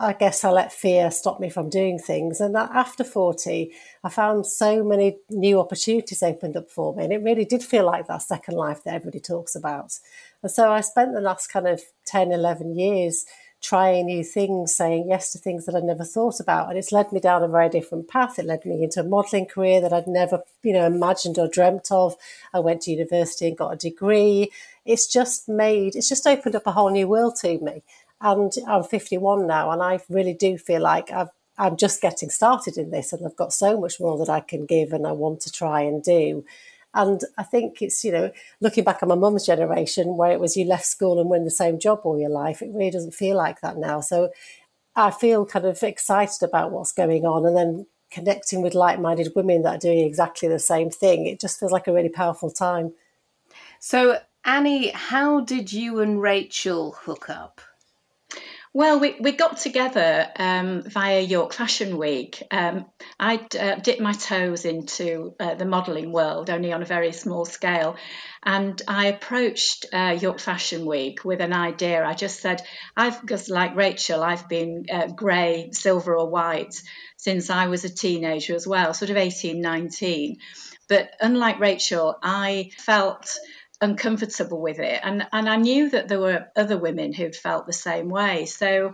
I 0.01 0.13
guess 0.13 0.45
I 0.45 0.51
let 0.51 0.71
fear 0.71 1.11
stop 1.11 1.41
me 1.41 1.49
from 1.49 1.69
doing 1.69 1.99
things. 1.99 2.39
And 2.39 2.55
after 2.55 3.03
40, 3.03 3.73
I 4.01 4.09
found 4.09 4.45
so 4.45 4.81
many 4.81 5.17
new 5.29 5.59
opportunities 5.59 6.23
opened 6.23 6.55
up 6.55 6.71
for 6.71 6.95
me. 6.95 7.03
And 7.03 7.11
it 7.11 7.21
really 7.21 7.43
did 7.43 7.61
feel 7.61 7.85
like 7.85 8.07
that 8.07 8.21
second 8.21 8.55
life 8.55 8.83
that 8.83 8.93
everybody 8.93 9.19
talks 9.19 9.55
about. 9.55 9.99
And 10.41 10.49
so 10.49 10.71
I 10.71 10.79
spent 10.81 11.13
the 11.13 11.19
last 11.19 11.47
kind 11.47 11.67
of 11.67 11.81
10, 12.05 12.31
11 12.31 12.77
years 12.77 13.25
trying 13.61 14.05
new 14.05 14.23
things, 14.23 14.73
saying 14.73 15.07
yes 15.09 15.33
to 15.33 15.37
things 15.37 15.65
that 15.65 15.75
I'd 15.75 15.83
never 15.83 16.05
thought 16.05 16.39
about. 16.39 16.69
And 16.69 16.77
it's 16.77 16.93
led 16.93 17.11
me 17.11 17.19
down 17.19 17.43
a 17.43 17.47
very 17.49 17.67
different 17.67 18.07
path. 18.07 18.39
It 18.39 18.45
led 18.45 18.65
me 18.65 18.83
into 18.83 19.01
a 19.01 19.03
modelling 19.03 19.47
career 19.47 19.81
that 19.81 19.91
I'd 19.91 20.07
never, 20.07 20.43
you 20.63 20.71
know, 20.71 20.85
imagined 20.85 21.37
or 21.37 21.49
dreamt 21.49 21.91
of. 21.91 22.15
I 22.53 22.59
went 22.61 22.83
to 22.83 22.91
university 22.91 23.47
and 23.47 23.57
got 23.57 23.73
a 23.73 23.75
degree. 23.75 24.51
It's 24.85 25.07
just 25.07 25.49
made, 25.49 25.97
it's 25.97 26.07
just 26.07 26.25
opened 26.25 26.55
up 26.55 26.67
a 26.67 26.71
whole 26.71 26.89
new 26.89 27.09
world 27.09 27.35
to 27.41 27.59
me. 27.59 27.83
And 28.21 28.51
I'm 28.67 28.83
51 28.83 29.47
now, 29.47 29.71
and 29.71 29.81
I 29.81 29.99
really 30.09 30.33
do 30.33 30.57
feel 30.57 30.81
like 30.81 31.11
I've, 31.11 31.29
I'm 31.57 31.77
just 31.77 32.01
getting 32.01 32.29
started 32.29 32.77
in 32.77 32.91
this, 32.91 33.13
and 33.13 33.25
I've 33.25 33.35
got 33.35 33.53
so 33.53 33.79
much 33.79 33.99
more 33.99 34.17
that 34.17 34.29
I 34.29 34.39
can 34.39 34.65
give 34.65 34.93
and 34.93 35.07
I 35.07 35.11
want 35.11 35.41
to 35.41 35.51
try 35.51 35.81
and 35.81 36.03
do. 36.03 36.45
And 36.93 37.21
I 37.37 37.43
think 37.43 37.81
it's, 37.81 38.03
you 38.03 38.11
know, 38.11 38.31
looking 38.61 38.83
back 38.83 39.03
on 39.03 39.09
my 39.09 39.15
mum's 39.15 39.45
generation 39.45 40.17
where 40.17 40.31
it 40.31 40.39
was 40.39 40.57
you 40.57 40.65
left 40.65 40.85
school 40.85 41.19
and 41.19 41.29
win 41.29 41.45
the 41.45 41.51
same 41.51 41.79
job 41.79 42.01
all 42.03 42.19
your 42.19 42.31
life, 42.31 42.61
it 42.61 42.71
really 42.73 42.89
doesn't 42.89 43.13
feel 43.13 43.37
like 43.37 43.61
that 43.61 43.77
now. 43.77 44.01
So 44.01 44.31
I 44.95 45.11
feel 45.11 45.45
kind 45.45 45.65
of 45.65 45.81
excited 45.83 46.41
about 46.41 46.71
what's 46.71 46.91
going 46.91 47.25
on 47.25 47.45
and 47.45 47.55
then 47.55 47.85
connecting 48.11 48.61
with 48.61 48.73
like 48.73 48.99
minded 48.99 49.31
women 49.35 49.61
that 49.61 49.75
are 49.75 49.79
doing 49.79 49.99
exactly 49.99 50.49
the 50.49 50.59
same 50.59 50.89
thing. 50.89 51.27
It 51.27 51.39
just 51.39 51.59
feels 51.59 51.71
like 51.71 51.87
a 51.87 51.93
really 51.93 52.09
powerful 52.09 52.49
time. 52.49 52.93
So, 53.79 54.19
Annie, 54.43 54.89
how 54.89 55.41
did 55.41 55.71
you 55.71 55.99
and 55.99 56.21
Rachel 56.21 56.93
hook 56.93 57.29
up? 57.29 57.61
Well, 58.71 58.99
we, 58.99 59.15
we 59.19 59.31
got 59.31 59.57
together 59.57 60.27
um, 60.35 60.83
via 60.83 61.21
York 61.21 61.53
Fashion 61.53 61.97
Week. 61.97 62.43
Um, 62.51 62.85
I 63.19 63.37
uh, 63.59 63.75
dipped 63.75 63.99
my 63.99 64.11
toes 64.11 64.63
into 64.63 65.33
uh, 65.39 65.55
the 65.55 65.65
modelling 65.65 66.11
world, 66.11 66.51
only 66.51 66.71
on 66.71 66.83
a 66.83 66.85
very 66.85 67.11
small 67.11 67.45
scale. 67.45 67.95
And 68.43 68.79
I 68.87 69.07
approached 69.07 69.87
uh, 69.91 70.19
York 70.21 70.39
Fashion 70.39 70.85
Week 70.85 71.25
with 71.25 71.41
an 71.41 71.51
idea. 71.51 72.05
I 72.05 72.13
just 72.13 72.41
said, 72.41 72.61
I've, 72.95 73.19
because 73.19 73.49
like 73.49 73.75
Rachel, 73.75 74.21
I've 74.21 74.47
been 74.47 74.85
uh, 74.91 75.07
grey, 75.07 75.71
silver, 75.71 76.15
or 76.15 76.29
white 76.29 76.75
since 77.17 77.49
I 77.49 77.67
was 77.67 77.85
a 77.85 77.89
teenager 77.89 78.53
as 78.53 78.67
well, 78.67 78.93
sort 78.93 79.09
of 79.09 79.17
18, 79.17 79.61
19. 79.61 80.37
But 80.87 81.09
unlike 81.19 81.59
Rachel, 81.59 82.17
I 82.21 82.69
felt 82.77 83.35
uncomfortable 83.81 84.61
with 84.61 84.79
it. 84.79 84.99
And, 85.03 85.27
and 85.31 85.49
I 85.49 85.55
knew 85.55 85.89
that 85.89 86.07
there 86.07 86.19
were 86.19 86.47
other 86.55 86.77
women 86.77 87.13
who'd 87.13 87.35
felt 87.35 87.65
the 87.65 87.73
same 87.73 88.09
way. 88.09 88.45
So 88.45 88.93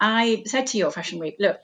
I 0.00 0.42
said 0.46 0.68
to 0.68 0.78
York 0.78 0.94
Fashion 0.94 1.18
Week, 1.18 1.36
look, 1.38 1.58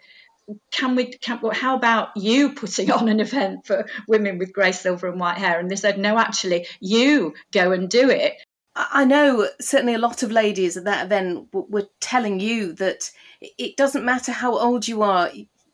can 0.70 0.96
we 0.96 1.06
can, 1.06 1.40
how 1.52 1.76
about 1.76 2.16
you 2.16 2.54
putting 2.54 2.90
on 2.90 3.08
an 3.08 3.20
event 3.20 3.66
for 3.66 3.86
women 4.06 4.38
with 4.38 4.52
grey 4.52 4.72
silver 4.72 5.08
and 5.08 5.20
white 5.20 5.38
hair 5.38 5.60
and 5.60 5.70
they 5.70 5.76
said 5.76 5.98
no 5.98 6.18
actually 6.18 6.66
you 6.80 7.34
go 7.52 7.72
and 7.72 7.90
do 7.90 8.08
it 8.08 8.34
i 8.74 9.04
know 9.04 9.46
certainly 9.60 9.94
a 9.94 9.98
lot 9.98 10.22
of 10.22 10.32
ladies 10.32 10.76
at 10.76 10.84
that 10.84 11.04
event 11.04 11.48
were 11.52 11.86
telling 12.00 12.40
you 12.40 12.72
that 12.72 13.10
it 13.40 13.76
doesn't 13.76 14.04
matter 14.04 14.32
how 14.32 14.56
old 14.56 14.88
you 14.88 15.02
are 15.02 15.30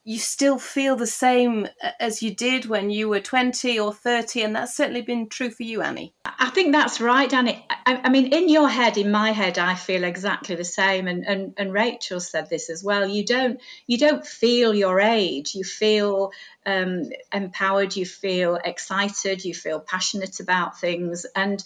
you 0.07 0.19
still 0.19 0.59
feel 0.59 0.97
the 0.97 1.07
same 1.07 1.67
as 1.99 2.23
you 2.23 2.35
did 2.35 2.67
when 2.67 2.91
you 2.91 3.09
were 3.09 3.21
20 3.21 3.81
or 3.81 3.93
30 3.93 4.43
and 4.43 4.55
that's 4.55 4.77
certainly 4.77 5.01
been 5.01 5.29
true 5.31 5.51
for 5.51 5.63
you 5.63 5.81
annie. 5.81 6.15
I 6.27 6.51
think 6.51 6.73
that's 6.73 7.01
right 7.01 7.33
annie. 7.33 7.65
I, 7.71 8.03
I 8.05 8.11
mean 8.11 8.33
in 8.33 8.51
your 8.51 8.69
head 8.69 8.99
in 8.99 9.11
my 9.11 9.33
head 9.33 9.59
i 9.59 9.75
feel 9.75 10.05
exactly 10.05 10.57
the 10.57 10.65
same 10.65 11.09
and, 11.09 11.25
and 11.25 11.55
and 11.57 11.73
rachel 11.73 12.21
said 12.21 12.51
this 12.51 12.69
as 12.69 12.85
well. 12.85 13.09
You 13.09 13.25
don't 13.25 13.61
you 13.87 13.97
don't 13.99 14.27
feel 14.27 14.75
your 14.75 15.01
age. 15.01 15.55
You 15.55 15.65
feel 15.65 16.33
um, 16.67 17.05
empowered 17.33 17.97
you 17.97 18.05
feel 18.05 18.59
excited 18.63 19.45
you 19.45 19.55
feel 19.55 19.81
passionate 19.81 20.41
about 20.41 20.79
things 20.79 21.25
and 21.35 21.63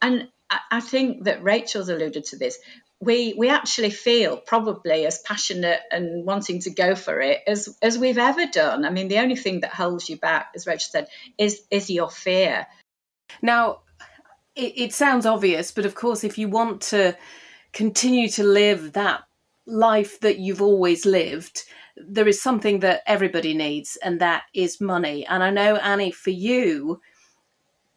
and 0.00 0.28
I 0.70 0.80
think 0.80 1.24
that 1.24 1.42
Rachel's 1.42 1.88
alluded 1.88 2.24
to 2.26 2.36
this 2.36 2.58
we 3.02 3.34
we 3.36 3.48
actually 3.48 3.90
feel 3.90 4.36
probably 4.36 5.04
as 5.06 5.18
passionate 5.18 5.80
and 5.90 6.24
wanting 6.24 6.60
to 6.60 6.70
go 6.70 6.94
for 6.94 7.20
it 7.20 7.40
as 7.48 7.76
as 7.82 7.98
we've 7.98 8.16
ever 8.16 8.46
done. 8.46 8.84
I 8.84 8.90
mean, 8.90 9.08
the 9.08 9.18
only 9.18 9.34
thing 9.34 9.60
that 9.60 9.74
holds 9.74 10.08
you 10.08 10.16
back, 10.16 10.52
as 10.54 10.68
Rachel 10.68 10.88
said, 10.92 11.08
is 11.36 11.62
is 11.68 11.90
your 11.90 12.08
fear. 12.08 12.68
Now, 13.42 13.80
it, 14.54 14.74
it 14.76 14.92
sounds 14.92 15.26
obvious, 15.26 15.72
but 15.72 15.84
of 15.84 15.96
course, 15.96 16.22
if 16.22 16.38
you 16.38 16.48
want 16.48 16.80
to 16.92 17.16
continue 17.72 18.28
to 18.28 18.44
live 18.44 18.92
that 18.92 19.24
life 19.66 20.20
that 20.20 20.38
you've 20.38 20.62
always 20.62 21.04
lived, 21.04 21.64
there 21.96 22.28
is 22.28 22.40
something 22.40 22.80
that 22.80 23.02
everybody 23.04 23.52
needs, 23.52 23.98
and 24.00 24.20
that 24.20 24.44
is 24.54 24.80
money. 24.80 25.26
And 25.26 25.42
I 25.42 25.50
know, 25.50 25.74
Annie, 25.74 26.12
for 26.12 26.30
you, 26.30 27.00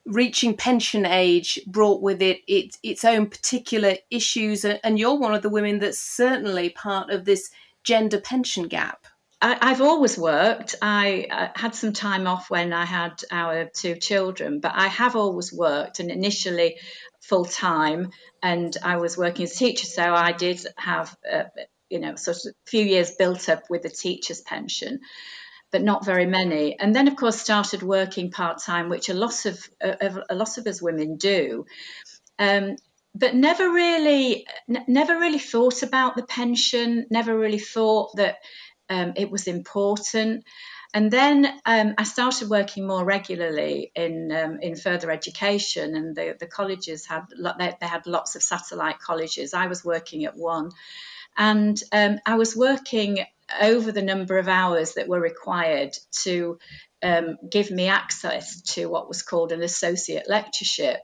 reaching 0.05 0.55
pension 0.55 1.05
age 1.05 1.59
brought 1.65 2.01
with 2.01 2.21
it 2.21 2.41
its, 2.47 2.77
its 2.83 3.03
own 3.03 3.27
particular 3.27 3.95
issues, 4.11 4.65
and 4.65 4.99
you're 4.99 5.19
one 5.19 5.33
of 5.33 5.41
the 5.41 5.49
women 5.49 5.79
that's 5.79 5.99
certainly 5.99 6.69
part 6.69 7.09
of 7.09 7.25
this 7.25 7.49
gender 7.83 8.19
pension 8.19 8.67
gap. 8.67 9.05
I, 9.41 9.69
have 9.69 9.81
always 9.81 10.17
worked. 10.17 10.75
I, 10.81 11.27
I, 11.29 11.51
had 11.55 11.75
some 11.75 11.93
time 11.93 12.25
off 12.25 12.49
when 12.49 12.73
I 12.73 12.85
had 12.85 13.21
our 13.31 13.65
two 13.65 13.95
children, 13.95 14.59
but 14.59 14.71
I 14.73 14.87
have 14.87 15.15
always 15.15 15.53
worked, 15.53 15.99
and 15.99 16.09
initially 16.09 16.77
full 17.21 17.45
time. 17.45 18.11
And 18.41 18.75
I 18.81 18.97
was 18.97 19.17
working 19.17 19.43
as 19.43 19.53
a 19.53 19.57
teacher, 19.57 19.85
so 19.85 20.13
I 20.13 20.31
did 20.31 20.65
have, 20.77 21.15
uh, 21.31 21.43
you 21.89 21.99
know, 21.99 22.15
sort 22.15 22.37
of 22.37 22.51
a 22.51 22.69
few 22.69 22.83
years 22.83 23.11
built 23.11 23.49
up 23.49 23.69
with 23.69 23.85
a 23.85 23.89
teacher's 23.89 24.41
pension, 24.41 25.01
but 25.75 25.83
not 25.83 26.05
very 26.05 26.25
many. 26.25 26.79
And 26.79 26.95
then, 26.95 27.09
of 27.09 27.17
course, 27.17 27.37
started 27.37 27.83
working 27.83 28.31
part 28.31 28.59
time, 28.59 28.87
which 28.87 29.09
a 29.09 29.13
lot 29.13 29.45
of 29.45 29.69
uh, 29.83 30.21
a 30.29 30.33
lot 30.33 30.57
of 30.57 30.65
us 30.67 30.81
women 30.81 31.17
do. 31.17 31.65
Um, 32.39 32.77
but 33.13 33.35
never 33.35 33.69
really, 33.69 34.47
n- 34.69 34.85
never 34.87 35.19
really 35.19 35.37
thought 35.37 35.83
about 35.83 36.15
the 36.15 36.23
pension. 36.23 37.07
Never 37.09 37.37
really 37.37 37.59
thought 37.59 38.15
that 38.15 38.37
um, 38.89 39.11
it 39.17 39.29
was 39.29 39.47
important. 39.47 40.45
And 40.93 41.11
then 41.11 41.45
um, 41.65 41.95
I 41.97 42.05
started 42.05 42.49
working 42.49 42.87
more 42.87 43.03
regularly 43.03 43.91
in 43.93 44.31
um, 44.31 44.59
in 44.61 44.77
further 44.77 45.11
education, 45.11 45.93
and 45.97 46.15
the, 46.15 46.37
the 46.39 46.47
colleges 46.47 47.05
had 47.05 47.25
they, 47.59 47.75
they, 47.81 47.87
had 47.87 48.07
lots 48.07 48.37
of 48.37 48.43
satellite 48.43 48.99
colleges. 48.99 49.53
I 49.53 49.67
was 49.67 49.83
working 49.83 50.23
at 50.23 50.37
one, 50.37 50.71
and 51.35 51.77
um, 51.91 52.19
I 52.25 52.35
was 52.35 52.55
working 52.55 53.25
over 53.61 53.91
the 53.91 54.01
number 54.01 54.37
of 54.37 54.47
hours 54.47 54.93
that 54.93 55.07
were 55.07 55.19
required 55.19 55.95
to 56.23 56.57
um, 57.03 57.37
give 57.49 57.71
me 57.71 57.87
access 57.87 58.61
to 58.61 58.87
what 58.87 59.07
was 59.07 59.21
called 59.21 59.51
an 59.51 59.61
associate 59.61 60.27
lectureship 60.27 60.99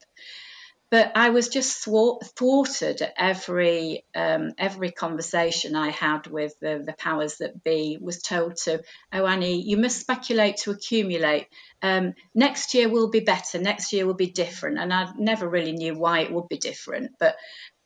but 0.91 1.13
I 1.15 1.29
was 1.29 1.47
just 1.47 1.81
thwarted 1.85 3.01
at 3.01 3.13
every 3.17 4.03
um, 4.13 4.51
every 4.57 4.91
conversation 4.91 5.73
I 5.73 5.89
had 5.89 6.27
with 6.27 6.53
the, 6.59 6.83
the, 6.85 6.91
powers 6.91 7.37
that 7.37 7.63
be. 7.63 7.97
Was 8.01 8.21
told 8.21 8.57
to, 8.65 8.83
oh 9.13 9.25
Annie, 9.25 9.61
you 9.61 9.77
must 9.77 10.01
speculate 10.01 10.57
to 10.57 10.71
accumulate. 10.71 11.47
Um, 11.81 12.13
next 12.35 12.73
year 12.73 12.89
will 12.89 13.09
be 13.09 13.21
better. 13.21 13.57
Next 13.57 13.93
year 13.93 14.05
will 14.05 14.15
be 14.15 14.31
different. 14.31 14.79
And 14.79 14.93
I 14.93 15.09
never 15.17 15.47
really 15.47 15.71
knew 15.71 15.97
why 15.97 16.19
it 16.19 16.31
would 16.33 16.49
be 16.49 16.57
different. 16.57 17.11
But 17.17 17.37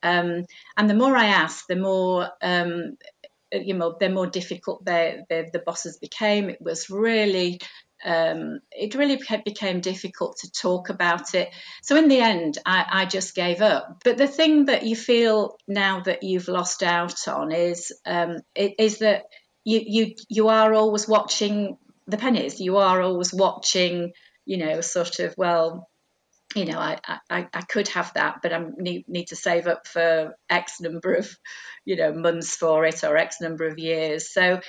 um, 0.02 0.46
and 0.76 0.90
the 0.90 0.96
more 0.96 1.16
I 1.16 1.28
asked, 1.28 1.68
the 1.68 1.76
more 1.76 2.30
um, 2.42 2.98
you 3.64 3.74
know, 3.74 3.96
the 4.00 4.10
more 4.10 4.28
difficult 4.28 4.86
the, 4.86 5.26
the, 5.30 5.50
the 5.52 5.60
bosses 5.60 5.98
became. 5.98 6.50
It 6.50 6.62
was 6.62 6.90
really 6.90 7.60
um, 8.04 8.60
it 8.72 8.94
really 8.94 9.20
became 9.44 9.80
difficult 9.80 10.38
to 10.40 10.52
talk 10.52 10.90
about 10.90 11.34
it. 11.34 11.50
So 11.82 11.96
in 11.96 12.08
the 12.08 12.20
end, 12.20 12.60
I, 12.66 12.86
I, 12.88 13.06
just 13.06 13.34
gave 13.34 13.62
up. 13.62 14.02
But 14.04 14.18
the 14.18 14.28
thing 14.28 14.66
that 14.66 14.84
you 14.84 14.96
feel 14.96 15.58
now 15.68 16.02
that 16.02 16.22
you've 16.22 16.48
lost 16.48 16.84
out 16.84 17.28
on 17.28 17.52
is 17.52 17.92
um, 18.06 18.42
is 18.56 19.00
that 19.00 19.24
you 19.64 19.82
you 19.86 20.16
you 20.30 20.50
are 20.50 20.74
always 20.74 21.08
watching 21.08 21.78
the 22.08 22.18
pennies. 22.18 22.60
You 22.60 22.78
are 22.78 23.02
always 23.02 23.34
watching, 23.34 24.14
you 24.46 24.58
know, 24.58 24.82
sort 24.82 25.20
of 25.20 25.34
well. 25.38 25.90
You 26.56 26.66
know, 26.66 26.80
I, 26.80 27.00
I, 27.30 27.48
I 27.54 27.62
could 27.62 27.90
have 27.90 28.14
that, 28.14 28.42
but 28.42 28.54
I 28.54 28.66
need, 28.78 29.10
need 29.10 29.28
to 29.28 29.36
save 29.36 29.68
up 29.68 29.88
for 29.88 30.36
X 30.50 30.80
number 30.80 31.16
of, 31.16 31.38
you 31.84 31.98
know, 31.98 32.14
months 32.14 32.56
for 32.56 32.86
it 32.86 33.04
or 33.04 33.18
X 33.18 33.42
number 33.42 33.68
of 33.68 33.78
years. 33.78 34.32
So 34.32 34.62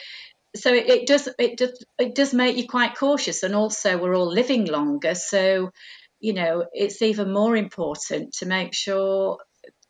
so 0.57 0.73
it, 0.73 0.88
it, 0.88 1.07
does 1.07 1.28
it 1.38 1.59
does 1.59 1.85
it 1.99 2.14
does 2.14 2.35
make 2.35 2.57
you 2.57 2.66
quite 2.66 2.97
cautious 2.97 3.43
and 3.43 3.55
also 3.55 3.99
we're 3.99 4.16
all 4.16 4.31
living 4.31 4.66
longer 4.66 5.14
so 5.14 5.71
you 6.19 6.33
know 6.33 6.66
it's 6.73 7.02
even 7.02 7.33
more 7.33 7.57
important 7.57 8.33
to 8.35 8.47
make 8.47 8.75
sure 8.75 9.38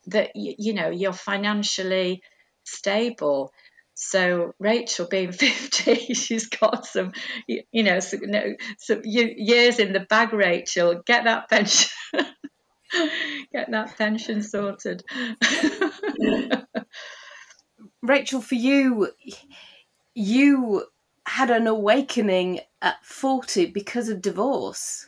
that 0.07 0.31
you, 0.35 0.55
you 0.57 0.73
know 0.73 0.89
you're 0.89 1.13
financially 1.13 2.21
stable 2.65 3.51
so 3.99 4.53
Rachel 4.59 5.07
being 5.07 5.31
50 5.33 6.13
she's 6.13 6.47
got 6.47 6.85
some 6.85 7.11
you 7.47 7.83
know 7.83 7.99
some, 7.99 8.21
know, 8.21 8.53
some 8.77 9.01
years 9.03 9.79
in 9.79 9.91
the 9.91 10.01
bag 10.01 10.33
Rachel 10.33 11.01
get 11.05 11.23
that 11.23 11.49
pension 11.49 11.89
get 13.51 13.71
that 13.71 13.97
pension 13.97 14.43
sorted 14.43 15.03
Rachel 18.03 18.41
for 18.41 18.55
you 18.55 19.09
you 20.13 20.85
had 21.25 21.49
an 21.49 21.67
awakening 21.67 22.61
at 22.81 23.03
40 23.03 23.67
because 23.67 24.07
of 24.07 24.21
divorce. 24.21 25.06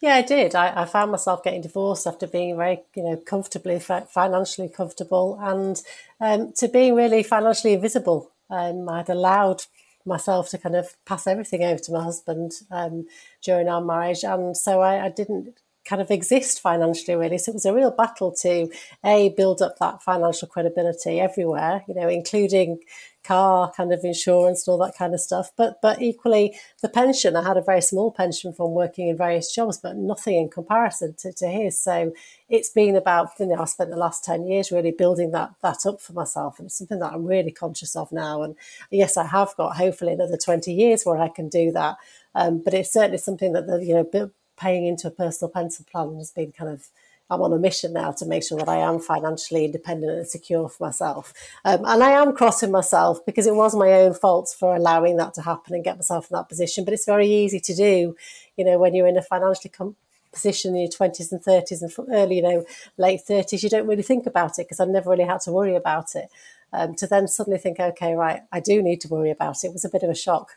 Yeah, 0.00 0.14
I 0.16 0.22
did. 0.22 0.54
I, 0.54 0.82
I, 0.82 0.84
found 0.84 1.10
myself 1.10 1.42
getting 1.42 1.62
divorced 1.62 2.06
after 2.06 2.26
being 2.26 2.56
very, 2.56 2.82
you 2.94 3.02
know, 3.02 3.16
comfortably 3.16 3.78
financially 3.78 4.68
comfortable, 4.68 5.38
and 5.40 5.80
um, 6.20 6.52
to 6.58 6.68
being 6.68 6.94
really 6.94 7.22
financially 7.22 7.72
invisible. 7.72 8.30
Um, 8.50 8.88
I'd 8.88 9.08
allowed 9.08 9.62
myself 10.04 10.50
to 10.50 10.58
kind 10.58 10.76
of 10.76 10.94
pass 11.06 11.26
everything 11.26 11.64
over 11.64 11.78
to 11.82 11.92
my 11.92 12.04
husband 12.04 12.52
um, 12.70 13.06
during 13.42 13.68
our 13.68 13.80
marriage, 13.80 14.22
and 14.22 14.54
so 14.54 14.82
I, 14.82 15.06
I, 15.06 15.08
didn't 15.08 15.58
kind 15.86 16.02
of 16.02 16.10
exist 16.10 16.60
financially 16.60 17.16
really. 17.16 17.38
So 17.38 17.52
it 17.52 17.54
was 17.54 17.64
a 17.64 17.72
real 17.72 17.90
battle 17.90 18.32
to 18.42 18.70
a 19.04 19.30
build 19.30 19.62
up 19.62 19.78
that 19.78 20.02
financial 20.02 20.48
credibility 20.48 21.20
everywhere, 21.20 21.84
you 21.88 21.94
know, 21.94 22.08
including 22.08 22.80
car 23.26 23.72
kind 23.76 23.92
of 23.92 24.04
insurance 24.04 24.66
and 24.66 24.72
all 24.72 24.86
that 24.86 24.96
kind 24.96 25.14
of 25.14 25.20
stuff. 25.20 25.50
But 25.56 25.80
but 25.82 26.00
equally 26.00 26.58
the 26.82 26.88
pension, 26.88 27.36
I 27.36 27.42
had 27.42 27.56
a 27.56 27.62
very 27.62 27.80
small 27.80 28.10
pension 28.10 28.52
from 28.52 28.72
working 28.72 29.08
in 29.08 29.16
various 29.16 29.52
jobs, 29.54 29.78
but 29.78 29.96
nothing 29.96 30.36
in 30.36 30.48
comparison 30.48 31.14
to, 31.18 31.32
to 31.32 31.46
his. 31.48 31.80
So 31.80 32.12
it's 32.48 32.70
been 32.70 32.96
about, 32.96 33.30
you 33.38 33.46
know, 33.46 33.60
I 33.60 33.64
spent 33.64 33.90
the 33.90 33.96
last 33.96 34.24
10 34.24 34.46
years 34.46 34.70
really 34.70 34.92
building 34.92 35.32
that 35.32 35.54
that 35.62 35.86
up 35.86 36.00
for 36.00 36.12
myself. 36.12 36.58
And 36.58 36.66
it's 36.66 36.78
something 36.78 37.00
that 37.00 37.12
I'm 37.12 37.26
really 37.26 37.52
conscious 37.52 37.96
of 37.96 38.12
now. 38.12 38.42
And 38.42 38.56
yes, 38.90 39.16
I 39.16 39.26
have 39.26 39.54
got 39.56 39.76
hopefully 39.76 40.12
another 40.12 40.36
20 40.36 40.72
years 40.72 41.04
where 41.04 41.18
I 41.18 41.28
can 41.28 41.48
do 41.48 41.72
that. 41.72 41.96
Um, 42.34 42.62
but 42.62 42.74
it's 42.74 42.92
certainly 42.92 43.18
something 43.18 43.52
that 43.52 43.66
the, 43.66 43.84
you 43.84 43.94
know, 43.94 44.30
paying 44.56 44.86
into 44.86 45.08
a 45.08 45.10
personal 45.10 45.50
pension 45.50 45.84
plan 45.90 46.16
has 46.16 46.30
been 46.30 46.52
kind 46.52 46.70
of 46.70 46.88
I'm 47.28 47.42
on 47.42 47.52
a 47.52 47.58
mission 47.58 47.92
now 47.92 48.12
to 48.12 48.26
make 48.26 48.44
sure 48.44 48.58
that 48.58 48.68
I 48.68 48.76
am 48.76 49.00
financially 49.00 49.64
independent 49.64 50.12
and 50.12 50.28
secure 50.28 50.68
for 50.68 50.84
myself. 50.84 51.32
Um, 51.64 51.84
and 51.84 52.02
I 52.02 52.10
am 52.12 52.34
crossing 52.34 52.70
myself 52.70 53.24
because 53.26 53.46
it 53.46 53.54
was 53.54 53.74
my 53.74 53.92
own 53.92 54.14
fault 54.14 54.54
for 54.56 54.76
allowing 54.76 55.16
that 55.16 55.34
to 55.34 55.42
happen 55.42 55.74
and 55.74 55.84
get 55.84 55.96
myself 55.96 56.30
in 56.30 56.36
that 56.36 56.48
position. 56.48 56.84
But 56.84 56.94
it's 56.94 57.04
very 57.04 57.26
easy 57.26 57.58
to 57.60 57.74
do, 57.74 58.16
you 58.56 58.64
know, 58.64 58.78
when 58.78 58.94
you're 58.94 59.08
in 59.08 59.16
a 59.16 59.22
financially 59.22 59.70
com- 59.70 59.96
position 60.32 60.74
in 60.76 60.82
your 60.82 60.90
20s 60.90 61.32
and 61.32 61.42
30s 61.42 61.82
and 61.82 62.14
early, 62.14 62.36
you 62.36 62.42
know, 62.42 62.64
late 62.96 63.22
30s, 63.28 63.62
you 63.62 63.70
don't 63.70 63.88
really 63.88 64.02
think 64.02 64.26
about 64.26 64.58
it 64.58 64.66
because 64.66 64.78
I've 64.78 64.88
never 64.88 65.10
really 65.10 65.24
had 65.24 65.40
to 65.42 65.52
worry 65.52 65.74
about 65.74 66.14
it. 66.14 66.28
Um, 66.72 66.94
to 66.96 67.06
then 67.06 67.26
suddenly 67.26 67.58
think, 67.58 67.80
okay, 67.80 68.14
right, 68.14 68.42
I 68.52 68.60
do 68.60 68.82
need 68.82 69.00
to 69.00 69.08
worry 69.08 69.30
about 69.30 69.64
it 69.64 69.72
was 69.72 69.84
a 69.84 69.88
bit 69.88 70.02
of 70.02 70.10
a 70.10 70.14
shock. 70.14 70.56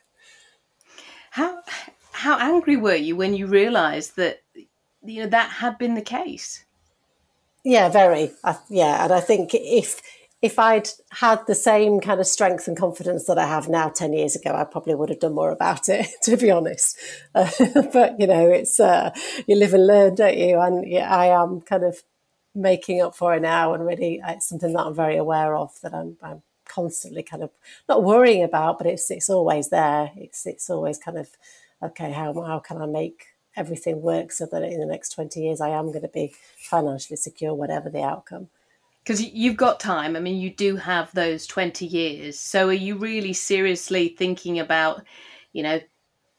How 1.31 1.61
how 2.11 2.37
angry 2.37 2.75
were 2.75 2.95
you 2.95 3.15
when 3.15 3.33
you 3.33 3.47
realised 3.47 4.17
that 4.17 4.41
you 5.03 5.23
know 5.23 5.29
that 5.29 5.49
had 5.49 5.77
been 5.77 5.95
the 5.95 6.01
case. 6.01 6.65
Yeah, 7.63 7.89
very. 7.89 8.31
I, 8.43 8.57
yeah, 8.69 9.03
and 9.03 9.13
I 9.13 9.19
think 9.19 9.51
if 9.53 10.01
if 10.41 10.57
I'd 10.57 10.87
had 11.11 11.45
the 11.47 11.55
same 11.55 11.99
kind 11.99 12.19
of 12.19 12.27
strength 12.27 12.67
and 12.67 12.77
confidence 12.77 13.25
that 13.25 13.37
I 13.37 13.45
have 13.45 13.67
now 13.67 13.89
10 13.89 14.13
years 14.13 14.35
ago, 14.35 14.55
I 14.55 14.63
probably 14.63 14.95
would 14.95 15.09
have 15.09 15.19
done 15.19 15.35
more 15.35 15.51
about 15.51 15.89
it, 15.89 16.07
to 16.23 16.37
be 16.37 16.49
honest. 16.49 16.97
Uh, 17.35 17.49
but, 17.93 18.19
you 18.19 18.27
know, 18.27 18.49
it's, 18.49 18.79
uh, 18.79 19.11
you 19.47 19.55
live 19.55 19.73
and 19.73 19.85
learn, 19.85 20.15
don't 20.15 20.37
you? 20.37 20.59
And 20.59 20.87
yeah, 20.87 21.13
I 21.13 21.25
am 21.27 21.59
kind 21.61 21.83
of 21.83 22.03
making 22.55 23.01
up 23.01 23.15
for 23.15 23.35
it 23.35 23.41
now 23.41 23.73
and 23.73 23.85
really 23.85 24.21
it's 24.25 24.49
something 24.49 24.73
that 24.73 24.85
I'm 24.85 24.95
very 24.95 25.17
aware 25.17 25.55
of 25.55 25.79
that 25.81 25.93
I'm, 25.93 26.17
I'm 26.21 26.41
constantly 26.65 27.21
kind 27.21 27.43
of 27.43 27.51
not 27.87 28.03
worrying 28.03 28.43
about, 28.43 28.77
but 28.77 28.87
it's, 28.87 29.11
it's 29.11 29.29
always 29.29 29.69
there. 29.69 30.11
It's, 30.15 30.45
it's 30.45 30.69
always 30.69 30.97
kind 30.97 31.17
of, 31.17 31.29
okay, 31.83 32.11
how, 32.11 32.33
how 32.33 32.59
can 32.59 32.81
I 32.81 32.85
make 32.85 33.25
everything 33.55 34.01
works 34.01 34.37
so 34.37 34.45
that 34.51 34.63
in 34.63 34.79
the 34.79 34.85
next 34.85 35.09
20 35.09 35.39
years 35.39 35.61
I 35.61 35.69
am 35.69 35.87
going 35.87 36.01
to 36.01 36.07
be 36.07 36.33
financially 36.57 37.17
secure, 37.17 37.53
whatever 37.53 37.89
the 37.89 38.03
outcome. 38.03 38.49
Because 39.03 39.21
you've 39.21 39.57
got 39.57 39.79
time. 39.79 40.15
I 40.15 40.19
mean, 40.19 40.37
you 40.37 40.51
do 40.51 40.75
have 40.75 41.11
those 41.13 41.47
20 41.47 41.85
years. 41.85 42.37
So 42.37 42.67
are 42.67 42.73
you 42.73 42.95
really 42.95 43.33
seriously 43.33 44.09
thinking 44.09 44.59
about, 44.59 45.03
you 45.51 45.63
know, 45.63 45.79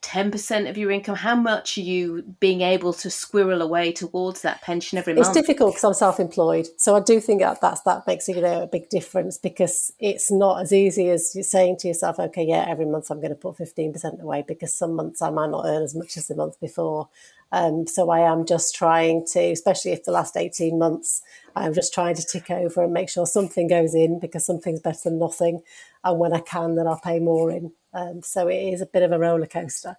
10% 0.01 0.69
of 0.69 0.77
your 0.77 0.89
income? 0.91 1.15
How 1.15 1.35
much 1.35 1.77
are 1.77 1.81
you 1.81 2.23
being 2.39 2.61
able 2.61 2.91
to 2.93 3.09
squirrel 3.09 3.61
away 3.61 3.91
towards 3.91 4.41
that 4.41 4.61
pension 4.61 4.97
every 4.97 5.13
month? 5.13 5.27
It's 5.27 5.35
difficult 5.35 5.73
because 5.73 5.83
I'm 5.83 5.93
self-employed. 5.93 6.67
So 6.77 6.95
I 6.95 6.99
do 6.99 7.19
think 7.19 7.41
that 7.41 7.61
that's, 7.61 7.81
that 7.81 8.07
makes 8.07 8.27
you 8.27 8.41
know, 8.41 8.63
a 8.63 8.67
big 8.67 8.89
difference 8.89 9.37
because 9.37 9.93
it's 9.99 10.31
not 10.31 10.61
as 10.61 10.73
easy 10.73 11.09
as 11.09 11.33
you're 11.35 11.43
saying 11.43 11.77
to 11.77 11.87
yourself, 11.87 12.19
okay, 12.19 12.43
yeah, 12.43 12.65
every 12.67 12.85
month 12.85 13.11
I'm 13.11 13.19
going 13.19 13.29
to 13.29 13.35
put 13.35 13.57
15% 13.57 14.21
away 14.21 14.43
because 14.47 14.73
some 14.73 14.95
months 14.95 15.21
I 15.21 15.29
might 15.29 15.51
not 15.51 15.65
earn 15.65 15.83
as 15.83 15.95
much 15.95 16.17
as 16.17 16.27
the 16.27 16.35
month 16.35 16.59
before. 16.59 17.09
Um, 17.51 17.85
so 17.85 18.09
I 18.09 18.19
am 18.19 18.45
just 18.45 18.73
trying 18.73 19.25
to, 19.33 19.51
especially 19.51 19.91
if 19.91 20.03
the 20.03 20.11
last 20.11 20.37
18 20.37 20.79
months, 20.79 21.21
I'm 21.55 21.73
just 21.73 21.93
trying 21.93 22.15
to 22.15 22.25
tick 22.25 22.49
over 22.49 22.83
and 22.83 22.93
make 22.93 23.09
sure 23.09 23.25
something 23.25 23.67
goes 23.67 23.93
in 23.93 24.19
because 24.19 24.45
something's 24.45 24.79
better 24.79 25.09
than 25.09 25.19
nothing. 25.19 25.61
And 26.03 26.17
when 26.17 26.33
I 26.33 26.39
can, 26.39 26.75
then 26.75 26.87
I'll 26.87 26.99
pay 26.99 27.19
more 27.19 27.51
in. 27.51 27.73
Um, 27.93 28.21
so 28.21 28.47
it 28.47 28.73
is 28.73 28.81
a 28.81 28.85
bit 28.85 29.03
of 29.03 29.11
a 29.11 29.19
roller 29.19 29.47
coaster. 29.47 29.97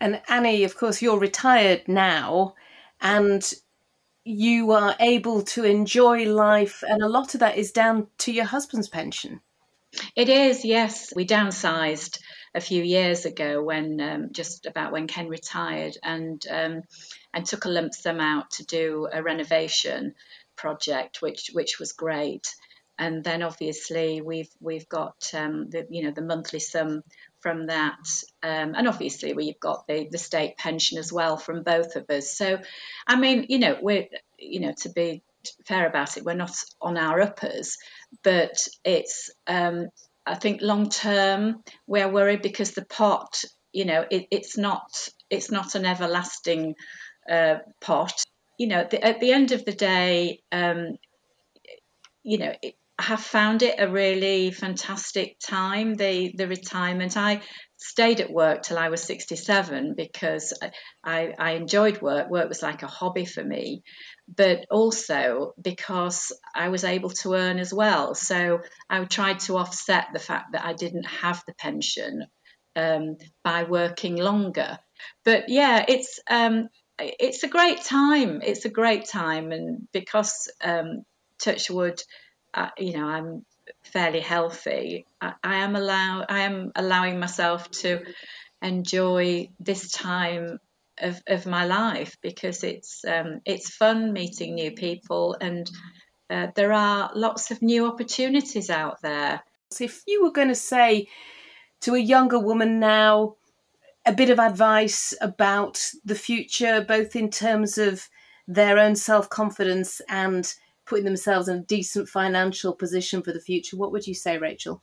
And 0.00 0.20
Annie, 0.28 0.64
of 0.64 0.76
course, 0.76 1.02
you're 1.02 1.18
retired 1.18 1.88
now 1.88 2.54
and 3.00 3.52
you 4.24 4.72
are 4.72 4.96
able 5.00 5.42
to 5.42 5.64
enjoy 5.64 6.24
life. 6.24 6.82
And 6.86 7.02
a 7.02 7.08
lot 7.08 7.34
of 7.34 7.40
that 7.40 7.56
is 7.56 7.72
down 7.72 8.08
to 8.18 8.32
your 8.32 8.44
husband's 8.44 8.88
pension. 8.88 9.40
It 10.14 10.28
is, 10.28 10.64
yes. 10.64 11.12
We 11.14 11.26
downsized 11.26 12.18
a 12.54 12.60
few 12.60 12.82
years 12.82 13.24
ago 13.24 13.62
when 13.62 14.00
um, 14.00 14.28
just 14.32 14.66
about 14.66 14.92
when 14.92 15.06
Ken 15.06 15.28
retired 15.28 15.96
and 16.02 16.44
um, 16.50 16.82
and 17.32 17.46
took 17.46 17.66
a 17.66 17.68
lump 17.68 17.94
sum 17.94 18.20
out 18.20 18.50
to 18.52 18.64
do 18.64 19.08
a 19.12 19.22
renovation 19.22 20.14
project, 20.56 21.22
which 21.22 21.50
which 21.52 21.78
was 21.78 21.92
great. 21.92 22.54
And 22.98 23.22
then 23.22 23.42
obviously 23.42 24.20
we've 24.20 24.50
we've 24.60 24.88
got 24.88 25.30
um, 25.34 25.68
the 25.70 25.86
you 25.90 26.04
know 26.04 26.12
the 26.12 26.22
monthly 26.22 26.60
sum 26.60 27.02
from 27.40 27.66
that, 27.66 27.98
um, 28.42 28.74
and 28.74 28.88
obviously 28.88 29.32
we've 29.34 29.60
got 29.60 29.86
the 29.86 30.08
the 30.10 30.18
state 30.18 30.56
pension 30.56 30.98
as 30.98 31.12
well 31.12 31.36
from 31.36 31.62
both 31.62 31.96
of 31.96 32.08
us. 32.10 32.36
So, 32.36 32.58
I 33.06 33.16
mean, 33.16 33.46
you 33.48 33.58
know, 33.58 33.76
we're 33.80 34.06
you 34.38 34.60
know 34.60 34.72
to 34.80 34.88
be 34.90 35.22
fair 35.66 35.86
about 35.86 36.16
it, 36.16 36.24
we're 36.24 36.34
not 36.34 36.56
on 36.80 36.96
our 36.96 37.20
uppers, 37.20 37.76
but 38.22 38.66
it's 38.84 39.30
um, 39.46 39.88
I 40.24 40.34
think 40.34 40.60
long 40.60 40.88
term 40.88 41.62
we're 41.86 42.10
worried 42.10 42.42
because 42.42 42.72
the 42.72 42.84
pot, 42.84 43.42
you 43.72 43.84
know, 43.84 44.04
it, 44.10 44.26
it's 44.30 44.56
not 44.58 44.90
it's 45.30 45.50
not 45.50 45.74
an 45.74 45.84
everlasting 45.84 46.74
uh, 47.30 47.56
pot. 47.80 48.24
You 48.58 48.68
know, 48.68 48.86
the, 48.90 49.04
at 49.04 49.20
the 49.20 49.32
end 49.32 49.52
of 49.52 49.64
the 49.64 49.72
day, 49.72 50.40
um, 50.50 50.96
you 52.22 52.38
know, 52.38 52.52
it, 52.62 52.74
have 52.98 53.20
found 53.20 53.62
it 53.62 53.76
a 53.78 53.90
really 53.90 54.50
fantastic 54.50 55.36
time. 55.38 55.94
The 55.94 56.32
the 56.36 56.48
retirement. 56.48 57.16
I 57.16 57.42
stayed 57.76 58.20
at 58.20 58.30
work 58.32 58.62
till 58.62 58.78
I 58.78 58.88
was 58.88 59.02
67 59.02 59.94
because 59.96 60.54
I, 61.04 61.34
I 61.38 61.52
enjoyed 61.52 62.00
work. 62.00 62.30
Work 62.30 62.48
was 62.48 62.62
like 62.62 62.82
a 62.82 62.86
hobby 62.88 63.26
for 63.26 63.44
me 63.44 63.82
but 64.34 64.66
also 64.70 65.54
because 65.60 66.32
I 66.54 66.68
was 66.68 66.84
able 66.84 67.10
to 67.10 67.34
earn 67.34 67.58
as 67.58 67.72
well. 67.72 68.14
So 68.14 68.60
I 68.90 69.04
tried 69.04 69.40
to 69.40 69.56
offset 69.56 70.08
the 70.12 70.18
fact 70.18 70.52
that 70.52 70.64
I 70.64 70.72
didn't 70.72 71.06
have 71.06 71.42
the 71.46 71.54
pension 71.54 72.26
um, 72.74 73.16
by 73.44 73.64
working 73.64 74.16
longer. 74.16 74.78
But 75.24 75.48
yeah, 75.48 75.84
it's 75.86 76.18
um, 76.28 76.68
it's 76.98 77.42
a 77.44 77.48
great 77.48 77.82
time. 77.82 78.40
It's 78.42 78.64
a 78.64 78.70
great 78.70 79.06
time, 79.06 79.52
and 79.52 79.86
because 79.92 80.50
um, 80.64 81.04
Touchwood, 81.38 82.00
you 82.78 82.96
know, 82.96 83.06
I'm 83.06 83.44
fairly 83.82 84.20
healthy. 84.20 85.06
I, 85.20 85.34
I 85.42 85.56
am 85.56 85.76
allow 85.76 86.24
I 86.28 86.40
am 86.40 86.72
allowing 86.74 87.18
myself 87.18 87.70
to 87.82 88.00
enjoy 88.62 89.50
this 89.60 89.90
time 89.90 90.58
of, 90.98 91.22
of 91.26 91.46
my 91.46 91.66
life 91.66 92.16
because 92.22 92.64
it's 92.64 93.04
um, 93.04 93.40
it's 93.44 93.70
fun 93.70 94.12
meeting 94.12 94.54
new 94.54 94.72
people 94.72 95.36
and 95.40 95.70
uh, 96.30 96.48
there 96.54 96.72
are 96.72 97.10
lots 97.14 97.50
of 97.50 97.62
new 97.62 97.86
opportunities 97.86 98.70
out 98.70 99.00
there. 99.02 99.42
So 99.70 99.84
if 99.84 100.02
you 100.06 100.22
were 100.22 100.32
going 100.32 100.48
to 100.48 100.54
say 100.54 101.08
to 101.82 101.94
a 101.94 101.98
younger 101.98 102.38
woman 102.38 102.80
now 102.80 103.36
a 104.06 104.12
bit 104.12 104.30
of 104.30 104.38
advice 104.38 105.14
about 105.20 105.80
the 106.04 106.14
future, 106.14 106.84
both 106.86 107.16
in 107.16 107.30
terms 107.30 107.76
of 107.78 108.08
their 108.48 108.78
own 108.78 108.96
self 108.96 109.28
confidence 109.28 110.00
and 110.08 110.54
putting 110.86 111.04
themselves 111.04 111.48
in 111.48 111.58
a 111.58 111.62
decent 111.62 112.08
financial 112.08 112.72
position 112.72 113.22
for 113.22 113.32
the 113.32 113.40
future, 113.40 113.76
what 113.76 113.92
would 113.92 114.06
you 114.06 114.14
say, 114.14 114.38
Rachel? 114.38 114.82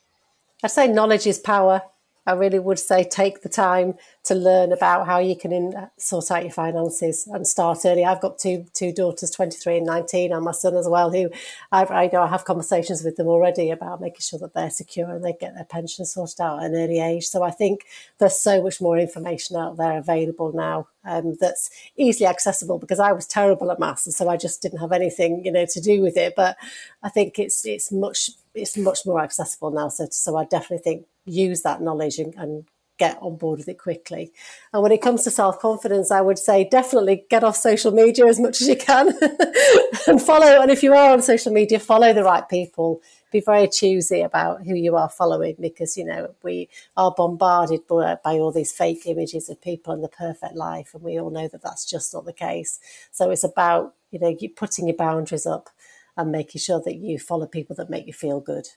I'd 0.64 0.72
say 0.72 0.88
knowledge 0.88 1.26
is 1.26 1.40
power. 1.40 1.82
I 2.26 2.34
really 2.34 2.60
would 2.60 2.80
say 2.80 3.04
take 3.04 3.42
the 3.42 3.50
time 3.50 3.96
to 4.24 4.36
learn 4.36 4.72
about 4.72 5.06
how 5.06 5.20
you 5.20 5.36
can 5.36 5.52
in, 5.52 5.90
sort 5.98 6.32
out 6.32 6.44
your 6.44 6.52
finances 6.52 7.28
and 7.28 7.46
start 7.46 7.80
early. 7.86 8.06
I've 8.06 8.22
got 8.22 8.40
two 8.40 8.66
two 8.74 8.94
daughters, 8.94 9.32
twenty 9.32 9.58
three 9.58 9.78
and 9.78 9.86
nineteen, 9.86 10.32
and 10.32 10.46
my 10.46 10.52
son 10.52 10.78
as 10.78 10.88
well. 10.88 11.12
Who 11.12 11.30
I, 11.72 11.84
I 11.84 12.10
know 12.12 12.22
I 12.22 12.28
have 12.28 12.46
conversations 12.46 13.04
with 13.04 13.18
them 13.18 13.28
already 13.28 13.70
about 13.70 14.00
making 14.00 14.22
sure 14.22 14.40
that 14.40 14.54
they're 14.54 14.70
secure 14.70 15.10
and 15.10 15.24
they 15.24 15.34
get 15.34 15.56
their 15.56 15.66
pension 15.66 16.06
sorted 16.06 16.40
out 16.40 16.64
at 16.64 16.72
an 16.72 16.76
early 16.76 17.02
age. 17.02 17.28
So 17.28 17.44
I 17.44 17.52
think 17.52 17.86
there's 18.18 18.40
so 18.40 18.64
much 18.64 18.80
more 18.80 18.98
information 18.98 19.58
out 19.58 19.76
there 19.78 19.98
available 19.98 20.54
now 20.54 20.88
um, 21.04 21.36
that's 21.40 21.70
easily 21.98 22.28
accessible 22.28 22.80
because 22.80 23.00
I 23.00 23.12
was 23.12 23.28
terrible 23.28 23.72
at 23.72 23.80
maths 23.80 24.06
and 24.06 24.16
so 24.16 24.30
I 24.30 24.38
just 24.38 24.62
didn't 24.62 24.80
have 24.80 24.94
anything 24.94 25.44
you 25.44 25.52
know 25.52 25.66
to 25.66 25.82
do 25.82 26.02
with 26.02 26.16
it. 26.16 26.34
But 26.36 26.56
I 27.02 27.10
think 27.10 27.40
it's 27.40 27.66
it's 27.66 27.92
much 27.92 28.30
it's 28.54 28.78
much 28.78 29.00
more 29.06 29.22
accessible 29.22 29.72
now. 29.72 29.90
So 29.90 30.08
so 30.12 30.38
I 30.38 30.46
definitely 30.46 30.84
think 30.84 31.08
use 31.26 31.62
that 31.62 31.82
knowledge 31.82 32.20
and, 32.20 32.34
and 32.36 32.66
get 32.98 33.18
on 33.22 33.38
board 33.38 33.60
with 33.60 33.68
it 33.68 33.78
quickly. 33.78 34.32
And 34.72 34.84
when 34.84 34.92
it 34.92 35.02
comes 35.02 35.24
to 35.24 35.32
self 35.32 35.60
confidence, 35.60 36.12
I 36.12 36.22
would 36.22 36.38
say 36.38 36.68
definitely 36.70 37.26
get 37.30 37.44
off 37.44 37.56
social 37.56 37.92
media 37.92 38.28
as 38.28 38.40
much 38.40 38.62
as 38.62 38.68
you 38.68 38.76
can 38.76 39.14
and 40.08 40.22
follow. 40.22 40.62
And 40.62 40.72
if 40.72 40.84
you 40.84 40.94
are 40.94 41.12
on 41.12 41.22
social 41.22 41.52
media, 41.52 41.80
follow 41.80 42.14
the 42.14 42.24
right 42.24 42.48
people. 42.48 43.02
Be 43.32 43.40
very 43.40 43.68
choosy 43.68 44.22
about 44.22 44.64
who 44.64 44.76
you 44.76 44.96
are 44.96 45.10
following 45.10 45.56
because, 45.60 45.98
you 45.98 46.06
know, 46.06 46.36
we 46.44 46.70
are 46.96 47.14
bombarded 47.18 47.88
by, 47.88 48.18
by 48.24 48.34
all 48.34 48.52
these 48.52 48.72
fake 48.72 49.08
images 49.08 49.50
of 49.50 49.60
people 49.60 49.92
and 49.92 50.04
the 50.04 50.08
perfect 50.08 50.56
life. 50.56 50.92
And 50.94 51.02
we 51.02 51.20
all 51.20 51.32
know 51.32 51.48
that 51.48 51.64
that's 51.64 51.90
just 51.90 52.14
not 52.14 52.26
the 52.26 52.34
case. 52.34 52.80
So 53.12 53.32
it's 53.32 53.44
about, 53.44 53.96
you 54.12 54.20
know, 54.20 54.36
putting 54.56 54.88
your 54.88 54.98
boundaries 54.98 55.48
up 55.48 55.72
and 56.16 56.32
making 56.32 56.60
sure 56.60 56.80
that 56.86 56.98
you 56.98 57.18
follow 57.18 57.48
people 57.48 57.76
that 57.78 57.90
make 57.90 58.06
you 58.06 58.14
feel 58.14 58.40
good 58.40 58.68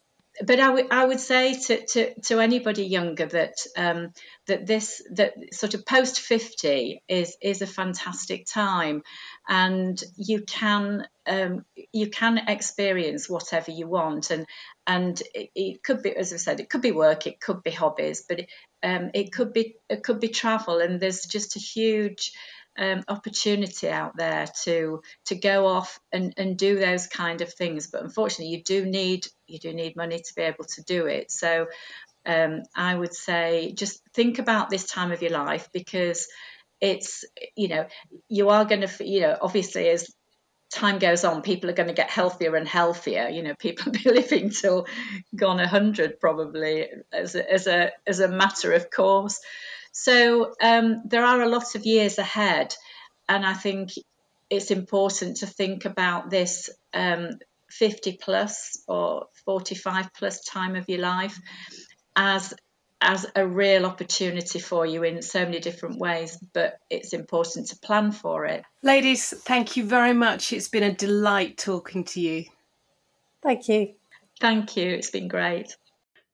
but 0.45 0.61
I, 0.61 0.67
w- 0.67 0.89
I 0.91 1.05
would 1.05 1.21
say 1.21 1.55
to, 1.55 1.87
to, 1.87 2.21
to 2.23 2.41
anybody 2.41 2.85
younger 2.85 3.27
that 3.27 3.55
um, 3.77 4.13
that 4.47 4.67
this 4.67 5.03
that 5.13 5.35
sort 5.53 5.75
of 5.75 5.87
post 5.87 6.21
50 6.21 7.03
is 7.09 7.37
is 7.41 7.63
a 7.63 7.67
fantastic 7.67 8.47
time. 8.47 9.03
And 9.49 10.03
you 10.17 10.43
can 10.43 11.07
um, 11.27 11.65
you 11.93 12.11
can 12.11 12.39
experience 12.49 13.29
whatever 13.29 13.71
you 13.71 13.89
want. 13.89 14.31
And 14.31 14.47
and 14.87 15.21
it, 15.35 15.51
it, 15.55 15.83
could 15.83 16.03
be 16.03 16.15
as 16.15 16.33
I 16.33 16.37
said 16.37 16.61
it 16.61 16.69
could 16.69 16.83
be 16.83 16.93
work 16.93 17.27
it 17.27 17.41
could 17.41 17.63
be 17.63 17.73
hobbies 17.73 18.25
but 18.29 18.41
it, 18.41 18.49
um, 18.83 19.11
it 19.15 19.33
could 19.33 19.53
be 19.53 19.77
it 19.89 20.03
could 20.03 20.21
be 20.21 20.29
travel. 20.29 20.81
And 20.81 21.01
there's 21.01 21.25
just 21.25 21.57
a 21.57 21.61
huge 21.61 22.33
um, 22.79 23.03
opportunity 23.09 23.89
out 23.89 24.17
there 24.17 24.47
to 24.65 25.03
to 25.27 25.35
go 25.35 25.67
off 25.67 25.99
and, 26.13 26.35
and 26.37 26.57
do 26.57 26.79
those 26.79 27.07
kind 27.07 27.41
of 27.41 27.53
things. 27.53 27.89
But 27.89 28.03
unfortunately, 28.03 28.55
you 28.55 28.63
do 28.63 28.87
need 28.87 29.27
you 29.47 29.59
do 29.59 29.73
need 29.73 29.97
money 29.97 30.19
to 30.19 30.35
be 30.35 30.43
able 30.43 30.65
to 30.65 30.83
do 30.83 31.07
it. 31.07 31.31
So 31.31 31.67
um, 32.25 32.63
I 32.75 32.95
would 32.95 33.15
say 33.15 33.73
just 33.73 34.01
think 34.15 34.39
about 34.39 34.71
this 34.71 34.87
time 34.87 35.13
of 35.13 35.23
your 35.23 35.33
life 35.33 35.69
because 35.73 36.29
it's 36.81 37.25
you 37.57 37.69
know 37.69 37.87
you 38.29 38.51
are 38.51 38.65
going 38.65 38.87
to 38.87 39.07
you 39.07 39.21
know 39.21 39.37
obviously 39.41 39.89
as 39.89 40.15
time 40.73 40.99
goes 40.99 41.25
on, 41.25 41.43
people 41.43 41.71
are 41.71 41.75
going 41.75 41.89
to 41.89 41.95
get 41.95 42.11
healthier 42.11 42.57
and 42.57 42.69
healthier. 42.69 43.29
You 43.29 43.43
know, 43.43 43.55
people 43.55 43.93
be 44.05 44.11
living 44.11 44.51
till 44.51 44.87
gone 45.35 45.59
hundred 45.59 46.21
probably 46.21 46.89
as 47.13 47.35
a, 47.35 47.53
as 47.53 47.67
a 47.67 47.93
as 48.07 48.21
a 48.21 48.29
matter 48.29 48.73
of 48.73 48.91
course. 48.91 49.41
So 49.99 50.53
um, 50.61 51.01
there 51.07 51.25
are 51.25 51.41
a 51.41 51.49
lot 51.49 51.75
of 51.75 51.87
years 51.87 52.19
ahead, 52.19 52.75
and 53.31 53.47
I 53.47 53.55
think 53.55 53.93
it's 54.51 54.71
important 54.71 55.39
to 55.39 55.47
think 55.47 55.87
about 55.87 56.29
this 56.29 56.69
um, 56.93 57.39
50 57.71 58.19
plus 58.21 58.79
or 58.87 59.29
45 59.47 60.13
plus 60.13 60.45
time 60.45 60.77
of 60.77 60.87
your 60.91 61.01
life 61.01 61.41
as 62.15 62.53
as 63.01 63.25
a 63.35 63.47
real 63.47 63.87
opportunity 63.87 64.59
for 64.59 64.85
you 64.85 65.03
in 65.03 65.23
so 65.23 65.47
many 65.47 65.61
different 65.61 65.99
ways, 65.99 66.39
but 66.53 66.79
it's 66.91 67.15
important 67.15 67.69
to 67.69 67.79
plan 67.79 68.13
for 68.13 68.45
it. 68.45 68.65
Ladies, 68.83 69.31
thank 69.45 69.79
you 69.79 69.85
very 69.85 70.13
much. 70.13 70.53
It's 70.53 70.69
been 70.69 70.83
a 70.83 70.95
delight 70.95 71.57
talking 71.57 72.05
to 72.05 72.21
you. 72.21 72.45
Thank 73.43 73.69
you. 73.69 73.95
Thank 74.41 74.77
you. 74.77 74.89
It's 74.91 75.11
been 75.11 75.29
great. 75.29 75.75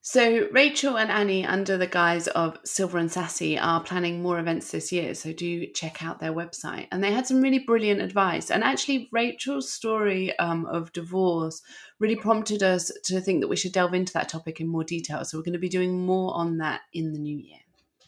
So, 0.05 0.49
Rachel 0.51 0.97
and 0.97 1.09
Annie, 1.09 1.45
under 1.45 1.77
the 1.77 1.87
guise 1.87 2.27
of 2.27 2.57
Silver 2.65 2.97
and 2.97 3.09
Sassy, 3.09 3.57
are 3.57 3.81
planning 3.81 4.21
more 4.21 4.37
events 4.37 4.69
this 4.69 4.91
year. 4.91 5.13
So, 5.13 5.31
do 5.31 5.65
check 5.67 6.03
out 6.03 6.19
their 6.19 6.33
website. 6.33 6.89
And 6.91 7.01
they 7.01 7.13
had 7.13 7.25
some 7.25 7.39
really 7.41 7.59
brilliant 7.59 8.01
advice. 8.01 8.51
And 8.51 8.65
actually, 8.65 9.07
Rachel's 9.13 9.71
story 9.71 10.37
um, 10.39 10.65
of 10.65 10.91
divorce 10.91 11.61
really 11.99 12.17
prompted 12.17 12.61
us 12.61 12.91
to 13.05 13.21
think 13.21 13.39
that 13.39 13.47
we 13.47 13.55
should 13.55 13.71
delve 13.71 13.93
into 13.93 14.11
that 14.11 14.27
topic 14.27 14.59
in 14.59 14.67
more 14.67 14.83
detail. 14.83 15.23
So, 15.23 15.37
we're 15.37 15.45
going 15.45 15.53
to 15.53 15.59
be 15.59 15.69
doing 15.69 16.05
more 16.05 16.35
on 16.35 16.57
that 16.57 16.81
in 16.91 17.13
the 17.13 17.19
new 17.19 17.37
year. 17.37 17.59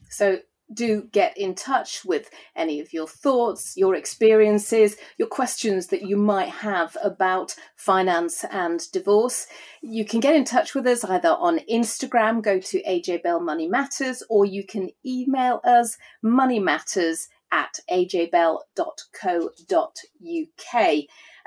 So, 0.10 0.40
do 0.74 1.08
get 1.12 1.38
in 1.38 1.56
touch 1.56 2.04
with 2.06 2.30
any 2.56 2.80
of 2.80 2.94
your 2.94 3.08
thoughts, 3.08 3.78
your 3.78 3.96
experiences, 3.96 4.98
your 5.18 5.28
questions 5.28 5.88
that 5.88 6.04
you 6.04 6.18
might 6.18 6.50
have 6.50 6.98
about 7.04 7.56
finance 7.76 8.44
and 8.52 8.92
divorce. 8.92 9.48
You 9.82 10.06
can 10.06 10.20
get 10.20 10.36
in 10.36 10.44
touch 10.44 10.74
with 10.74 10.88
us 10.88 11.04
either 11.04 11.30
on 11.30 11.60
Instagram, 11.72 12.42
go 12.42 12.60
to 12.60 12.84
AJ 12.84 13.24
Bell 13.24 13.40
Money 13.40 13.68
Matters, 13.68 14.24
or 14.30 14.46
you 14.46 14.66
can 14.66 14.90
email 15.06 15.62
us 15.64 15.98
money 16.22 16.60
matters 16.60 17.28
at 17.52 17.80
ajbell.co.uk. 17.90 18.66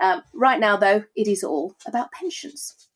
Um, 0.00 0.22
right 0.32 0.60
now, 0.60 0.76
though, 0.76 1.04
it 1.16 1.26
is 1.26 1.42
all 1.42 1.74
about 1.86 2.12
pensions. 2.12 2.87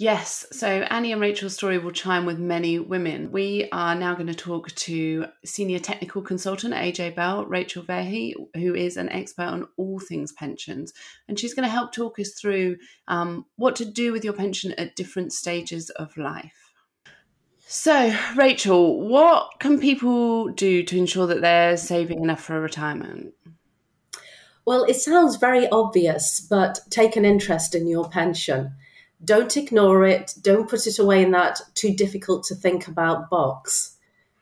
Yes, 0.00 0.46
so 0.52 0.68
Annie 0.68 1.10
and 1.10 1.20
Rachel's 1.20 1.54
story 1.54 1.76
will 1.76 1.90
chime 1.90 2.24
with 2.24 2.38
many 2.38 2.78
women. 2.78 3.32
We 3.32 3.68
are 3.72 3.96
now 3.96 4.14
going 4.14 4.28
to 4.28 4.34
talk 4.34 4.70
to 4.70 5.26
senior 5.44 5.80
technical 5.80 6.22
consultant 6.22 6.72
AJ 6.72 7.16
Bell, 7.16 7.44
Rachel 7.46 7.82
Vahey, 7.82 8.32
who 8.54 8.76
is 8.76 8.96
an 8.96 9.08
expert 9.08 9.46
on 9.46 9.66
all 9.76 9.98
things 9.98 10.30
pensions. 10.30 10.92
And 11.26 11.36
she's 11.36 11.52
going 11.52 11.66
to 11.66 11.72
help 11.72 11.92
talk 11.92 12.20
us 12.20 12.30
through 12.40 12.76
um, 13.08 13.44
what 13.56 13.74
to 13.74 13.84
do 13.84 14.12
with 14.12 14.22
your 14.22 14.34
pension 14.34 14.70
at 14.78 14.94
different 14.94 15.32
stages 15.32 15.90
of 15.90 16.16
life. 16.16 16.72
So, 17.66 18.16
Rachel, 18.36 19.00
what 19.00 19.50
can 19.58 19.80
people 19.80 20.46
do 20.50 20.84
to 20.84 20.96
ensure 20.96 21.26
that 21.26 21.40
they're 21.40 21.76
saving 21.76 22.22
enough 22.22 22.44
for 22.44 22.60
retirement? 22.60 23.34
Well, 24.64 24.84
it 24.84 24.94
sounds 24.94 25.34
very 25.34 25.68
obvious, 25.70 26.38
but 26.38 26.78
take 26.88 27.16
an 27.16 27.24
interest 27.24 27.74
in 27.74 27.88
your 27.88 28.08
pension. 28.08 28.76
Don't 29.24 29.56
ignore 29.56 30.04
it. 30.04 30.34
Don't 30.40 30.68
put 30.68 30.86
it 30.86 30.98
away 30.98 31.22
in 31.22 31.32
that 31.32 31.60
too 31.74 31.92
difficult 31.92 32.44
to 32.44 32.54
think 32.54 32.86
about 32.86 33.28
box. 33.28 33.96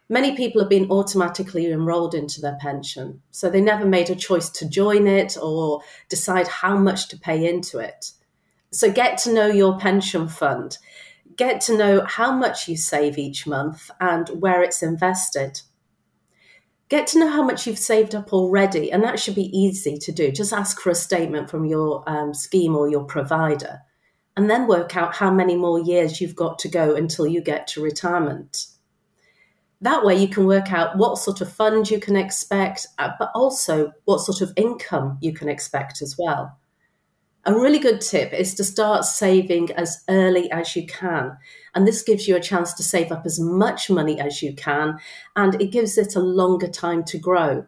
Many 0.09 0.37
people 0.37 0.61
have 0.61 0.71
been 0.71 0.91
automatically 0.91 1.67
enrolled 1.67 2.15
into 2.15 2.41
their 2.41 2.59
pension, 2.61 3.23
so 3.33 3.51
they 3.51 3.61
never 3.61 3.85
made 3.85 4.11
a 4.11 4.15
choice 4.15 4.49
to 4.51 4.69
join 4.69 5.07
it 5.07 5.37
or 5.41 5.81
decide 6.09 6.47
how 6.47 6.77
much 6.77 7.09
to 7.09 7.19
pay 7.19 7.49
into 7.49 7.79
it. 7.79 8.13
So 8.71 8.93
get 8.93 9.19
to 9.19 9.33
know 9.33 9.47
your 9.47 9.79
pension 9.79 10.29
fund. 10.29 10.79
Get 11.37 11.61
to 11.63 11.77
know 11.77 12.05
how 12.05 12.31
much 12.31 12.69
you 12.69 12.77
save 12.77 13.19
each 13.19 13.47
month 13.47 13.91
and 13.99 14.29
where 14.41 14.63
it's 14.63 14.83
invested. 14.83 15.63
Get 16.89 17.09
to 17.09 17.19
know 17.19 17.29
how 17.29 17.43
much 17.43 17.67
you've 17.67 17.79
saved 17.79 18.15
up 18.15 18.33
already, 18.33 18.93
and 18.93 19.03
that 19.03 19.19
should 19.19 19.35
be 19.35 19.59
easy 19.59 19.99
to 19.99 20.13
do. 20.13 20.31
Just 20.31 20.53
ask 20.53 20.79
for 20.79 20.91
a 20.91 20.95
statement 20.95 21.51
from 21.51 21.65
your 21.65 22.05
um, 22.09 22.33
scheme 22.33 22.77
or 22.77 22.89
your 22.89 23.05
provider 23.05 23.81
and 24.37 24.51
then 24.51 24.67
work 24.67 24.97
out 24.97 25.15
how 25.15 25.31
many 25.31 25.57
more 25.57 25.81
years 25.81 26.21
you've 26.21 26.37
got 26.37 26.59
to 26.61 26.69
go 26.69 26.95
until 26.95 27.27
you 27.27 27.41
get 27.41 27.67
to 27.69 27.83
retirement. 27.83 28.67
That 29.81 30.05
way, 30.05 30.17
you 30.17 30.29
can 30.29 30.47
work 30.47 30.73
out 30.73 30.97
what 30.97 31.19
sort 31.19 31.41
of 31.41 31.53
fund 31.53 31.91
you 31.91 32.01
can 32.01 32.17
expect, 32.17 32.87
uh, 32.99 33.11
but 33.19 33.31
also 33.35 33.93
what 34.05 34.21
sort 34.21 34.41
of 34.41 34.53
income 34.57 35.19
you 35.21 35.33
can 35.33 35.49
expect 35.49 36.01
as 36.01 36.17
well. 36.19 36.59
A 37.45 37.55
really 37.55 37.79
good 37.79 38.01
tip 38.01 38.33
is 38.33 38.55
to 38.55 38.65
start 38.65 39.05
saving 39.05 39.71
as 39.73 40.03
early 40.09 40.51
as 40.51 40.75
you 40.75 40.85
can. 40.87 41.37
And 41.75 41.87
this 41.87 42.03
gives 42.03 42.27
you 42.27 42.35
a 42.35 42.41
chance 42.41 42.73
to 42.75 42.83
save 42.83 43.13
up 43.13 43.25
as 43.25 43.39
much 43.39 43.89
money 43.89 44.19
as 44.19 44.43
you 44.43 44.55
can, 44.55 44.99
and 45.37 45.61
it 45.61 45.71
gives 45.71 45.97
it 45.97 46.17
a 46.17 46.21
longer 46.21 46.69
time 46.69 47.05
to 47.05 47.19
grow. 47.19 47.65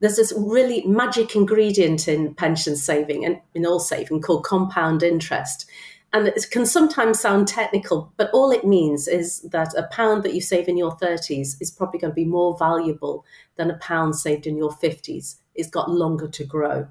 There's 0.00 0.16
this 0.16 0.32
really 0.36 0.86
magic 0.86 1.34
ingredient 1.34 2.06
in 2.06 2.34
pension 2.34 2.76
saving 2.76 3.24
and 3.24 3.40
in 3.54 3.66
all 3.66 3.80
saving 3.80 4.20
called 4.20 4.44
compound 4.44 5.02
interest. 5.02 5.68
And 6.12 6.26
it 6.26 6.46
can 6.50 6.64
sometimes 6.64 7.20
sound 7.20 7.48
technical, 7.48 8.12
but 8.16 8.30
all 8.32 8.50
it 8.50 8.64
means 8.64 9.08
is 9.08 9.42
that 9.42 9.74
a 9.76 9.88
pound 9.92 10.22
that 10.22 10.32
you 10.32 10.40
save 10.40 10.66
in 10.66 10.78
your 10.78 10.96
30s 10.96 11.60
is 11.60 11.70
probably 11.70 12.00
going 12.00 12.12
to 12.12 12.14
be 12.14 12.24
more 12.24 12.56
valuable 12.58 13.26
than 13.56 13.70
a 13.70 13.76
pound 13.76 14.16
saved 14.16 14.46
in 14.46 14.56
your 14.56 14.70
50s. 14.70 15.36
It's 15.54 15.68
got 15.68 15.90
longer 15.90 16.26
to 16.28 16.44
grow. 16.44 16.88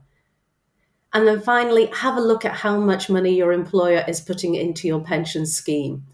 And 1.13 1.27
then 1.27 1.41
finally, 1.41 1.87
have 1.87 2.17
a 2.17 2.21
look 2.21 2.45
at 2.45 2.53
how 2.53 2.79
much 2.79 3.09
money 3.09 3.35
your 3.35 3.53
employer 3.53 4.03
is 4.07 4.21
putting 4.21 4.53
into 4.53 4.87
your 4.87 4.99
pension 4.99 5.47
scheme. 5.47 6.05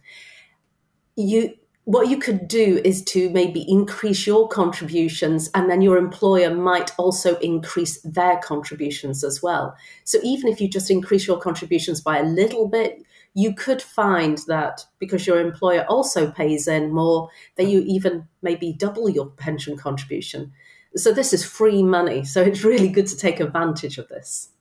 You, 1.17 1.55
what 1.85 2.07
you 2.07 2.17
could 2.17 2.47
do 2.47 2.79
is 2.85 3.03
to 3.03 3.29
maybe 3.31 3.65
increase 3.67 4.25
your 4.25 4.47
contributions, 4.47 5.49
and 5.53 5.69
then 5.69 5.81
your 5.81 5.97
employer 5.97 6.53
might 6.53 6.91
also 6.97 7.35
increase 7.39 7.99
their 8.01 8.37
contributions 8.37 9.23
as 9.23 9.43
well. 9.43 9.75
So, 10.05 10.19
even 10.23 10.49
if 10.49 10.61
you 10.61 10.69
just 10.69 10.89
increase 10.89 11.27
your 11.27 11.39
contributions 11.39 11.99
by 11.99 12.19
a 12.19 12.23
little 12.23 12.69
bit, 12.69 13.03
you 13.33 13.53
could 13.53 13.81
find 13.81 14.37
that 14.47 14.85
because 14.99 15.27
your 15.27 15.41
employer 15.41 15.85
also 15.89 16.31
pays 16.31 16.67
in 16.67 16.93
more, 16.93 17.29
that 17.57 17.67
you 17.67 17.83
even 17.85 18.27
maybe 18.41 18.71
double 18.71 19.09
your 19.09 19.27
pension 19.31 19.75
contribution. 19.75 20.53
So, 20.95 21.11
this 21.11 21.33
is 21.33 21.43
free 21.43 21.83
money. 21.83 22.23
So, 22.23 22.41
it's 22.41 22.63
really 22.63 22.89
good 22.89 23.07
to 23.07 23.17
take 23.17 23.41
advantage 23.41 23.97
of 23.97 24.07
this 24.07 24.52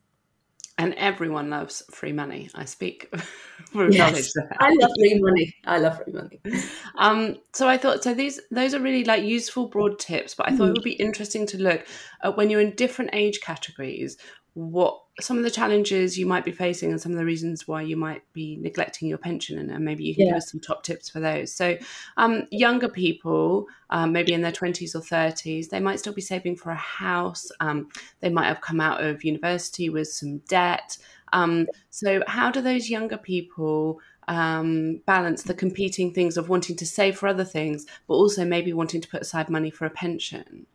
and 0.82 0.94
everyone 0.94 1.48
loves 1.48 1.82
free 1.92 2.12
money. 2.12 2.50
I 2.56 2.64
speak 2.64 3.08
for 3.72 3.88
yes. 3.88 4.32
I 4.58 4.74
love 4.74 4.90
free 4.98 5.20
money. 5.20 5.54
I 5.64 5.78
love 5.78 6.02
free 6.02 6.12
money. 6.12 6.40
Um, 6.96 7.36
so 7.52 7.68
I 7.68 7.78
thought 7.78 8.02
so. 8.02 8.14
These 8.14 8.40
those 8.50 8.74
are 8.74 8.80
really 8.80 9.04
like 9.04 9.22
useful 9.22 9.68
broad 9.68 10.00
tips, 10.00 10.34
but 10.34 10.48
I 10.48 10.56
thought 10.56 10.64
mm. 10.64 10.70
it 10.70 10.72
would 10.72 10.82
be 10.82 10.92
interesting 10.92 11.46
to 11.48 11.58
look 11.58 11.86
at 12.24 12.36
when 12.36 12.50
you're 12.50 12.60
in 12.60 12.74
different 12.74 13.10
age 13.12 13.40
categories 13.40 14.16
what 14.54 15.00
some 15.20 15.38
of 15.38 15.44
the 15.44 15.50
challenges 15.50 16.18
you 16.18 16.26
might 16.26 16.44
be 16.44 16.52
facing 16.52 16.90
and 16.90 17.00
some 17.00 17.12
of 17.12 17.18
the 17.18 17.24
reasons 17.24 17.68
why 17.68 17.80
you 17.80 17.96
might 17.96 18.22
be 18.32 18.58
neglecting 18.60 19.08
your 19.08 19.18
pension 19.18 19.58
and, 19.58 19.70
and 19.70 19.84
maybe 19.84 20.04
you 20.04 20.14
can 20.14 20.26
yeah. 20.26 20.32
give 20.32 20.38
us 20.38 20.50
some 20.50 20.60
top 20.60 20.82
tips 20.82 21.08
for 21.08 21.20
those. 21.20 21.54
So 21.54 21.76
um, 22.16 22.46
younger 22.50 22.88
people 22.88 23.66
um, 23.90 24.12
maybe 24.12 24.32
in 24.32 24.42
their 24.42 24.52
20s 24.52 24.94
or 24.94 25.00
30s 25.00 25.68
they 25.68 25.80
might 25.80 25.98
still 25.98 26.12
be 26.12 26.20
saving 26.22 26.56
for 26.56 26.70
a 26.70 26.76
house 26.76 27.50
um, 27.60 27.88
they 28.20 28.30
might 28.30 28.46
have 28.46 28.60
come 28.60 28.80
out 28.80 29.02
of 29.02 29.24
university 29.24 29.88
with 29.88 30.08
some 30.08 30.38
debt. 30.48 30.98
Um, 31.32 31.66
so 31.90 32.22
how 32.26 32.50
do 32.50 32.60
those 32.60 32.90
younger 32.90 33.18
people 33.18 34.00
um, 34.28 35.00
balance 35.06 35.42
the 35.42 35.54
competing 35.54 36.12
things 36.12 36.36
of 36.36 36.48
wanting 36.48 36.76
to 36.76 36.86
save 36.86 37.18
for 37.18 37.26
other 37.26 37.44
things 37.44 37.86
but 38.06 38.14
also 38.14 38.44
maybe 38.44 38.72
wanting 38.72 39.00
to 39.00 39.08
put 39.08 39.22
aside 39.22 39.48
money 39.48 39.70
for 39.70 39.84
a 39.84 39.90
pension 39.90 40.66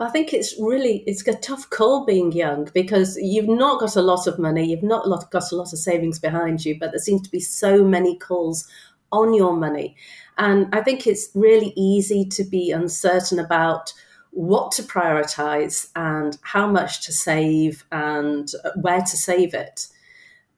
I 0.00 0.10
think 0.10 0.32
it's 0.32 0.54
really 0.60 1.02
it's 1.06 1.26
a 1.26 1.34
tough 1.34 1.68
call 1.70 2.04
being 2.04 2.30
young 2.30 2.68
because 2.72 3.16
you've 3.20 3.48
not 3.48 3.80
got 3.80 3.96
a 3.96 4.02
lot 4.02 4.28
of 4.28 4.38
money, 4.38 4.70
you've 4.70 4.82
not 4.82 5.04
got 5.30 5.50
a 5.50 5.56
lot 5.56 5.72
of 5.72 5.78
savings 5.78 6.20
behind 6.20 6.64
you, 6.64 6.78
but 6.78 6.92
there 6.92 7.00
seems 7.00 7.22
to 7.22 7.30
be 7.30 7.40
so 7.40 7.84
many 7.84 8.16
calls 8.16 8.68
on 9.10 9.34
your 9.34 9.56
money, 9.56 9.96
and 10.36 10.68
I 10.72 10.82
think 10.82 11.06
it's 11.06 11.30
really 11.34 11.72
easy 11.76 12.24
to 12.26 12.44
be 12.44 12.70
uncertain 12.70 13.38
about 13.38 13.92
what 14.30 14.70
to 14.72 14.82
prioritize 14.82 15.88
and 15.96 16.36
how 16.42 16.70
much 16.70 17.04
to 17.06 17.12
save 17.12 17.84
and 17.90 18.52
where 18.76 19.00
to 19.00 19.16
save 19.16 19.54
it. 19.54 19.88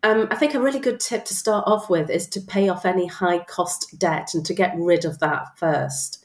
Um, 0.02 0.28
I 0.30 0.36
think 0.36 0.54
a 0.54 0.60
really 0.60 0.80
good 0.80 0.98
tip 0.98 1.24
to 1.26 1.34
start 1.34 1.64
off 1.66 1.88
with 1.88 2.10
is 2.10 2.26
to 2.28 2.40
pay 2.40 2.68
off 2.68 2.84
any 2.84 3.06
high 3.06 3.38
cost 3.38 3.98
debt 3.98 4.34
and 4.34 4.44
to 4.46 4.54
get 4.54 4.74
rid 4.76 5.04
of 5.04 5.20
that 5.20 5.56
first 5.56 6.19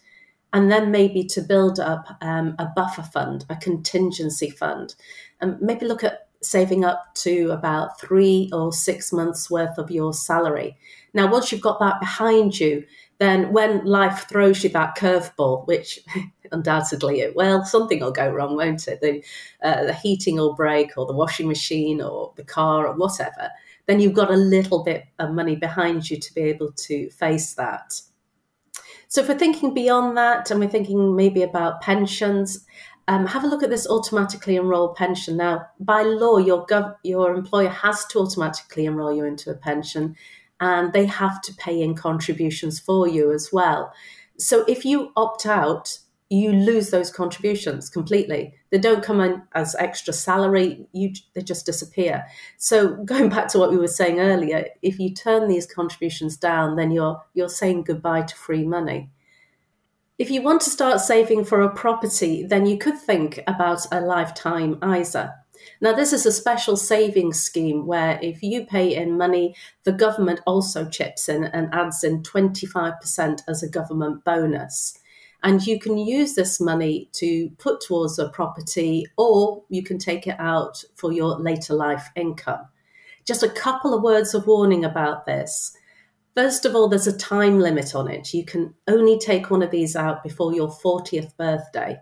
and 0.54 0.72
then 0.72 0.92
maybe 0.92 1.24
to 1.26 1.42
build 1.42 1.80
up 1.80 2.06
um, 2.22 2.56
a 2.60 2.68
buffer 2.76 3.04
fund, 3.04 3.46
a 3.50 3.56
contingency 3.56 4.50
fund, 4.50 4.96
and 5.42 5.60
maybe 5.60 5.86
look 5.86 6.04
at 6.04 6.28
saving 6.42 6.86
up 6.86 7.14
to 7.16 7.50
about 7.52 8.00
three 8.00 8.50
or 8.54 8.72
six 8.72 9.12
months 9.12 9.50
worth 9.50 9.78
of 9.78 9.92
your 9.92 10.14
salary. 10.14 10.78
Now, 11.14 11.32
once 11.32 11.52
you've 11.52 11.62
got 11.62 11.80
that 11.80 12.00
behind 12.00 12.60
you, 12.60 12.86
then 13.18 13.52
when 13.54 13.86
life 13.86 14.28
throws 14.30 14.64
you 14.64 14.70
that 14.72 14.98
curveball, 14.98 15.66
which 15.68 16.00
undoubtedly 16.52 17.22
it 17.22 17.36
will, 17.36 17.64
something 17.64 18.00
will 18.00 18.12
go 18.12 18.30
wrong, 18.30 18.56
won't 18.56 18.88
it? 18.88 19.02
The, 19.02 19.24
uh, 19.64 19.86
the 19.86 19.94
heating 19.94 20.36
will 20.36 20.54
break, 20.54 20.98
or 20.98 21.06
the 21.06 21.14
washing 21.14 21.48
machine, 21.48 22.02
or 22.02 22.34
the 22.36 22.44
car, 22.44 22.88
or 22.88 22.96
whatever. 22.96 23.50
Then 23.88 24.00
you've 24.00 24.14
got 24.14 24.32
a 24.32 24.38
little 24.38 24.84
bit 24.84 25.06
of 25.20 25.32
money 25.32 25.56
behind 25.56 26.10
you 26.10 26.20
to 26.20 26.34
be 26.34 26.42
able 26.42 26.72
to 26.72 27.10
face 27.12 27.54
that. 27.54 28.02
So 29.16 29.22
if 29.22 29.30
we're 29.30 29.38
thinking 29.40 29.74
beyond 29.74 30.18
that 30.18 30.52
and 30.52 30.60
we're 30.60 30.68
thinking 30.68 31.16
maybe 31.16 31.42
about 31.42 31.80
pensions, 31.80 32.66
um, 33.08 33.26
have 33.26 33.46
a 33.46 33.48
look 33.48 33.64
at 33.64 33.70
this 33.70 33.88
automatically 33.88 34.58
enrolled 34.58 34.98
pension. 34.98 35.38
Now, 35.38 35.68
by 35.80 36.02
law, 36.02 36.38
your 36.38 36.68
gov- 36.68 36.98
your 37.02 37.34
employer 37.34 37.70
has 37.70 38.04
to 38.08 38.20
automatically 38.20 38.84
enroll 38.86 39.16
you 39.16 39.24
into 39.24 39.52
a 39.52 39.56
pension, 39.56 40.18
and 40.60 40.92
they 40.92 41.06
have 41.06 41.42
to 41.44 41.54
pay 41.54 41.82
in 41.82 41.96
contributions 41.96 42.78
for 42.78 43.08
you 43.08 43.32
as 43.32 43.52
well. 43.54 43.94
So 44.38 44.66
if 44.68 44.84
you 44.84 45.14
opt 45.16 45.46
out, 45.46 45.98
you 46.30 46.52
lose 46.52 46.90
those 46.90 47.12
contributions 47.12 47.90
completely. 47.90 48.54
They 48.72 48.80
don't 48.80 49.04
come 49.04 49.22
in 49.22 49.44
as 49.54 49.76
extra 49.76 50.14
salary; 50.14 50.88
you 50.92 51.14
they 51.34 51.42
just 51.42 51.66
disappear. 51.66 52.26
So 52.58 52.96
going 53.06 53.30
back 53.30 53.48
to 53.50 53.60
what 53.60 53.72
we 53.72 53.78
were 53.78 53.88
saying 53.88 54.20
earlier, 54.20 54.68
if 54.82 55.00
you 55.00 55.14
turn 55.14 55.48
these 55.48 55.66
contributions 55.66 56.38
down, 56.38 56.76
then 56.76 56.92
you're 56.92 57.22
you're 57.34 57.50
saying 57.50 57.84
goodbye 57.84 58.24
to 58.24 58.36
free 58.36 58.66
money. 58.66 59.10
If 60.18 60.32
you 60.32 60.42
want 60.42 60.62
to 60.62 60.70
start 60.70 61.02
saving 61.02 61.44
for 61.44 61.62
a 61.62 61.70
property, 61.70 62.46
then 62.46 62.66
you 62.66 62.78
could 62.78 62.98
think 62.98 63.42
about 63.48 63.86
a 63.92 64.00
lifetime 64.00 64.80
ISA. 64.82 65.36
Now, 65.82 65.94
this 65.94 66.14
is 66.14 66.26
a 66.26 66.32
special 66.32 66.78
savings 66.78 67.42
scheme 67.42 67.86
where 67.86 68.20
if 68.22 68.42
you 68.42 68.66
pay 68.66 68.96
in 68.96 69.18
money, 69.18 69.56
the 69.84 69.92
government 69.92 70.40
also 70.46 70.88
chips 70.90 71.28
in 71.28 71.44
and 71.44 71.74
adds 71.74 72.04
in 72.04 72.24
25% 72.24 73.42
as 73.48 73.62
a 73.64 73.70
government 73.70 74.24
bonus. 74.24 74.98
And 75.46 75.66
you 75.66 75.80
can 75.80 75.96
use 76.00 76.34
this 76.34 76.60
money 76.60 77.08
to 77.14 77.52
put 77.60 77.80
towards 77.80 78.18
a 78.18 78.30
property 78.30 79.06
or 79.16 79.64
you 79.70 79.84
can 79.84 80.00
take 80.00 80.26
it 80.26 80.40
out 80.40 80.84
for 80.96 81.14
your 81.14 81.38
later 81.38 81.76
life 81.76 82.10
income. 82.16 82.68
Just 83.26 83.44
a 83.44 83.50
couple 83.50 83.94
of 83.94 84.02
words 84.02 84.34
of 84.34 84.48
warning 84.48 84.84
about 84.84 85.28
this. 85.28 85.78
First 86.36 86.66
of 86.66 86.76
all, 86.76 86.88
there's 86.88 87.06
a 87.06 87.16
time 87.16 87.60
limit 87.60 87.94
on 87.94 88.10
it. 88.10 88.34
You 88.34 88.44
can 88.44 88.74
only 88.88 89.20
take 89.20 89.52
one 89.52 89.62
of 89.62 89.70
these 89.70 89.96
out 89.96 90.24
before 90.24 90.52
your 90.52 90.68
40th 90.68 91.38
birthday. 91.38 92.00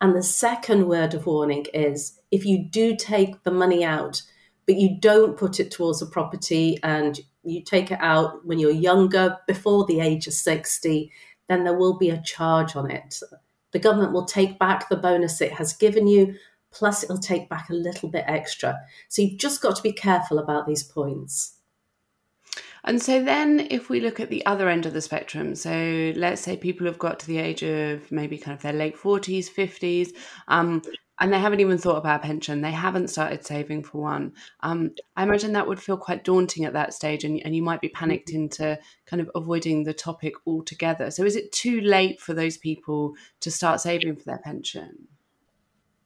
And 0.00 0.14
the 0.14 0.22
second 0.22 0.86
word 0.86 1.12
of 1.12 1.26
warning 1.26 1.66
is 1.74 2.20
if 2.30 2.46
you 2.46 2.68
do 2.70 2.94
take 2.94 3.42
the 3.42 3.50
money 3.50 3.84
out, 3.84 4.22
but 4.64 4.76
you 4.76 4.96
don't 5.00 5.36
put 5.36 5.58
it 5.58 5.72
towards 5.72 6.02
a 6.02 6.06
property 6.06 6.78
and 6.84 7.18
you 7.42 7.64
take 7.64 7.90
it 7.90 7.98
out 8.00 8.46
when 8.46 8.60
you're 8.60 8.70
younger, 8.70 9.38
before 9.48 9.86
the 9.86 9.98
age 9.98 10.28
of 10.28 10.34
60, 10.34 11.10
then 11.48 11.64
there 11.64 11.76
will 11.76 11.96
be 11.96 12.10
a 12.10 12.22
charge 12.22 12.76
on 12.76 12.90
it. 12.90 13.20
The 13.72 13.78
government 13.78 14.12
will 14.12 14.24
take 14.24 14.58
back 14.58 14.88
the 14.88 14.96
bonus 14.96 15.40
it 15.40 15.52
has 15.52 15.72
given 15.72 16.06
you, 16.06 16.34
plus 16.70 17.02
it'll 17.02 17.18
take 17.18 17.48
back 17.48 17.70
a 17.70 17.74
little 17.74 18.08
bit 18.08 18.24
extra. 18.26 18.78
So 19.08 19.22
you've 19.22 19.38
just 19.38 19.60
got 19.60 19.76
to 19.76 19.82
be 19.82 19.92
careful 19.92 20.38
about 20.38 20.66
these 20.66 20.82
points. 20.82 21.54
And 22.84 23.02
so 23.02 23.22
then 23.22 23.66
if 23.70 23.88
we 23.88 24.00
look 24.00 24.20
at 24.20 24.30
the 24.30 24.46
other 24.46 24.68
end 24.68 24.86
of 24.86 24.92
the 24.92 25.00
spectrum, 25.00 25.56
so 25.56 26.12
let's 26.14 26.40
say 26.40 26.56
people 26.56 26.86
have 26.86 26.98
got 26.98 27.18
to 27.20 27.26
the 27.26 27.38
age 27.38 27.64
of 27.64 28.10
maybe 28.12 28.38
kind 28.38 28.56
of 28.56 28.62
their 28.62 28.72
late 28.72 28.96
40s, 28.96 29.50
50s, 29.50 30.12
um, 30.46 30.82
and 31.18 31.32
they 31.32 31.38
haven't 31.38 31.60
even 31.60 31.78
thought 31.78 31.96
about 31.96 32.20
a 32.20 32.26
pension. 32.26 32.60
They 32.60 32.72
haven't 32.72 33.08
started 33.08 33.44
saving 33.44 33.84
for 33.84 34.02
one. 34.02 34.32
Um, 34.60 34.90
I 35.16 35.22
imagine 35.22 35.52
that 35.52 35.66
would 35.66 35.80
feel 35.80 35.96
quite 35.96 36.24
daunting 36.24 36.64
at 36.64 36.74
that 36.74 36.92
stage, 36.92 37.24
and, 37.24 37.40
and 37.44 37.56
you 37.56 37.62
might 37.62 37.80
be 37.80 37.88
panicked 37.88 38.28
mm-hmm. 38.28 38.42
into 38.42 38.78
kind 39.06 39.22
of 39.22 39.30
avoiding 39.34 39.84
the 39.84 39.94
topic 39.94 40.34
altogether. 40.46 41.10
So, 41.10 41.24
is 41.24 41.36
it 41.36 41.52
too 41.52 41.80
late 41.80 42.20
for 42.20 42.34
those 42.34 42.56
people 42.56 43.14
to 43.40 43.50
start 43.50 43.80
saving 43.80 44.16
for 44.16 44.24
their 44.24 44.38
pension? 44.38 45.08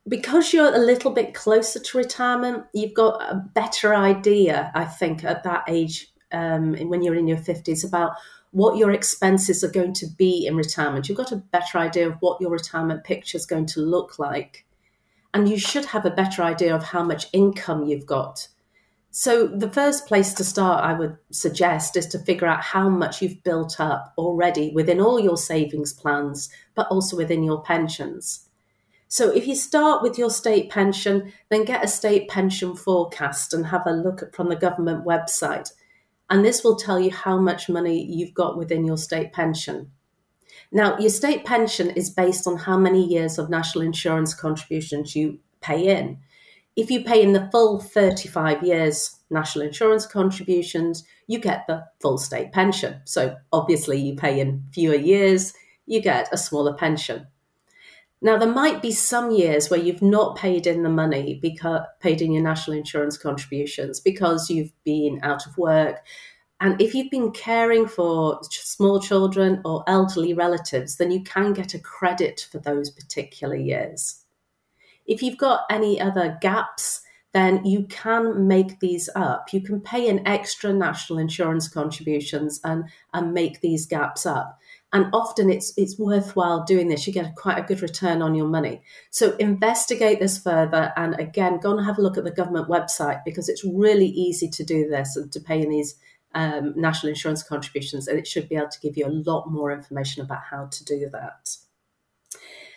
Because 0.09 0.53
you're 0.53 0.75
a 0.75 0.79
little 0.79 1.11
bit 1.11 1.35
closer 1.35 1.79
to 1.79 1.99
retirement, 1.99 2.65
you've 2.73 2.95
got 2.95 3.21
a 3.21 3.35
better 3.55 3.95
idea, 3.95 4.71
I 4.75 4.85
think, 4.85 5.25
at 5.25 5.45
that 5.45 5.65
age 5.69 6.09
um, 6.33 6.75
when 6.89 7.03
you're 7.03 7.17
in 7.17 7.29
your 7.29 7.37
50s 7.37 7.87
about 7.87 8.13
what 8.53 8.79
your 8.79 8.91
expenses 8.93 9.63
are 9.63 9.71
going 9.71 9.93
to 9.95 10.07
be 10.07 10.47
in 10.47 10.57
retirement. 10.57 11.09
You've 11.09 11.19
got 11.19 11.33
a 11.33 11.37
better 11.37 11.79
idea 11.79 12.09
of 12.09 12.17
what 12.21 12.41
your 12.41 12.51
retirement 12.51 13.05
picture 13.05 13.37
is 13.37 13.47
going 13.47 13.67
to 13.67 13.81
look 13.81 14.19
like 14.19 14.65
and 15.33 15.49
you 15.49 15.59
should 15.59 15.87
have 15.87 16.05
a 16.05 16.11
better 16.11 16.43
idea 16.43 16.75
of 16.75 16.85
how 16.85 17.03
much 17.03 17.27
income 17.33 17.85
you've 17.85 18.07
got. 18.07 18.49
So, 19.13 19.49
the 19.49 19.71
first 19.71 20.07
place 20.07 20.35
to 20.35 20.45
start, 20.45 20.85
I 20.85 20.93
would 20.93 21.17
suggest, 21.33 21.97
is 21.97 22.07
to 22.09 22.19
figure 22.21 22.47
out 22.47 22.63
how 22.63 22.89
much 22.89 23.21
you've 23.21 23.43
built 23.43 23.81
up 23.81 24.13
already 24.17 24.71
within 24.73 25.01
all 25.01 25.19
your 25.19 25.37
savings 25.37 25.93
plans, 25.93 26.49
but 26.77 26.87
also 26.89 27.17
within 27.17 27.43
your 27.43 27.61
pensions. 27.63 28.49
So, 29.09 29.31
if 29.31 29.49
you 29.49 29.57
start 29.57 30.03
with 30.03 30.17
your 30.17 30.31
state 30.31 30.71
pension, 30.71 31.33
then 31.49 31.65
get 31.65 31.85
a 31.85 31.89
state 31.89 32.29
pension 32.29 32.77
forecast 32.77 33.53
and 33.53 33.67
have 33.67 33.83
a 33.85 33.91
look 33.91 34.23
at 34.23 34.35
from 34.35 34.49
the 34.49 34.55
government 34.55 35.05
website. 35.05 35.73
And 36.29 36.45
this 36.45 36.63
will 36.63 36.77
tell 36.77 37.01
you 37.01 37.11
how 37.11 37.37
much 37.37 37.69
money 37.69 38.05
you've 38.05 38.35
got 38.35 38.57
within 38.57 38.85
your 38.85 38.97
state 38.97 39.33
pension. 39.33 39.91
Now, 40.73 40.99
your 40.99 41.11
state 41.11 41.45
pension 41.45 41.91
is 41.91 42.11
based 42.11 42.47
on 42.47 42.57
how 42.57 42.79
many 42.79 43.05
years 43.05 43.39
of 43.39 43.51
national 43.51 43.85
insurance 43.85 44.35
contributions 44.35 45.17
you 45.17 45.39
pay 45.61 45.89
in. 45.89 46.19
If 46.77 46.91
you 46.91 47.05
pay 47.05 47.23
in 47.23 47.33
the 47.33 47.49
full 47.51 47.81
35 47.81 48.63
years 48.63 49.17
national 49.31 49.67
insurance 49.67 50.07
contributions, 50.07 51.05
you 51.27 51.39
get 51.39 51.67
the 51.67 51.85
full 52.01 52.19
state 52.19 52.53
pension. 52.53 53.01
So 53.05 53.37
obviously, 53.53 53.99
you 53.99 54.15
pay 54.15 54.41
in 54.41 54.65
fewer 54.73 54.97
years, 54.97 55.53
you 55.87 56.01
get 56.01 56.29
a 56.33 56.39
smaller 56.39 56.75
pension. 56.75 57.27
Now, 58.23 58.37
there 58.37 58.53
might 58.53 58.83
be 58.83 58.93
some 58.93 59.31
years 59.31 59.71
where 59.71 59.81
you've 59.81 60.03
not 60.03 60.37
paid 60.37 60.67
in 60.67 60.83
the 60.83 60.91
money, 60.91 61.39
because 61.41 61.83
paid 62.01 62.21
in 62.21 62.33
your 62.33 62.43
national 62.43 62.77
insurance 62.77 63.17
contributions 63.17 63.99
because 63.99 64.51
you've 64.51 64.73
been 64.85 65.21
out 65.23 65.47
of 65.47 65.57
work, 65.57 66.05
and 66.61 66.81
if 66.81 66.95
you've 66.95 67.11
been 67.11 67.33
caring 67.33 67.89
for 67.89 68.41
small 68.43 69.01
children 69.01 69.63
or 69.65 69.83
elderly 69.87 70.35
relatives, 70.35 70.97
then 70.97 71.11
you 71.11 71.23
can 71.23 71.55
get 71.55 71.73
a 71.73 71.79
credit 71.79 72.47
for 72.53 72.59
those 72.59 72.91
particular 72.91 73.57
years. 73.57 74.25
If 75.07 75.23
you've 75.23 75.39
got 75.39 75.63
any 75.71 75.99
other 75.99 76.39
gaps, 76.43 77.01
then 77.33 77.65
you 77.65 77.85
can 77.85 78.47
make 78.47 78.81
these 78.81 79.09
up. 79.15 79.53
You 79.53 79.63
can 79.63 79.81
pay 79.81 80.09
an 80.09 80.27
extra 80.27 80.73
national 80.73 81.19
insurance 81.19 81.67
contributions 81.69 82.61
and, 82.63 82.85
and 83.15 83.33
make 83.33 83.61
these 83.61 83.87
gaps 83.87 84.27
up. 84.27 84.59
And 84.93 85.07
often 85.13 85.49
it's 85.51 85.73
it's 85.77 86.01
worthwhile 86.01 86.65
doing 86.65 86.89
this. 86.89 87.07
You 87.07 87.13
get 87.13 87.37
quite 87.37 87.59
a 87.59 87.63
good 87.63 87.81
return 87.81 88.23
on 88.23 88.35
your 88.35 88.49
money. 88.49 88.83
So 89.11 89.37
investigate 89.37 90.19
this 90.19 90.37
further 90.37 90.93
and 90.97 91.15
again 91.21 91.61
go 91.61 91.77
and 91.77 91.87
have 91.87 91.99
a 91.99 92.03
look 92.03 92.19
at 92.19 92.25
the 92.25 92.33
government 92.33 92.69
website 92.69 93.23
because 93.25 93.49
it's 93.49 93.65
really 93.65 94.09
easy 94.09 94.49
to 94.49 94.65
do 94.65 94.89
this 94.89 95.15
and 95.15 95.31
to 95.31 95.41
pay 95.41 95.63
in 95.63 95.71
these 95.71 95.95
um, 96.35 96.75
national 96.77 97.11
insurance 97.11 97.43
contributions, 97.43 98.09
and 98.09 98.19
it 98.19 98.27
should 98.27 98.49
be 98.49 98.57
able 98.57 98.69
to 98.69 98.81
give 98.81 98.97
you 98.97 99.07
a 99.07 99.21
lot 99.31 99.51
more 99.51 99.73
information 99.73 100.23
about 100.23 100.43
how 100.51 100.67
to 100.67 100.85
do 100.85 101.09
that. 101.13 101.57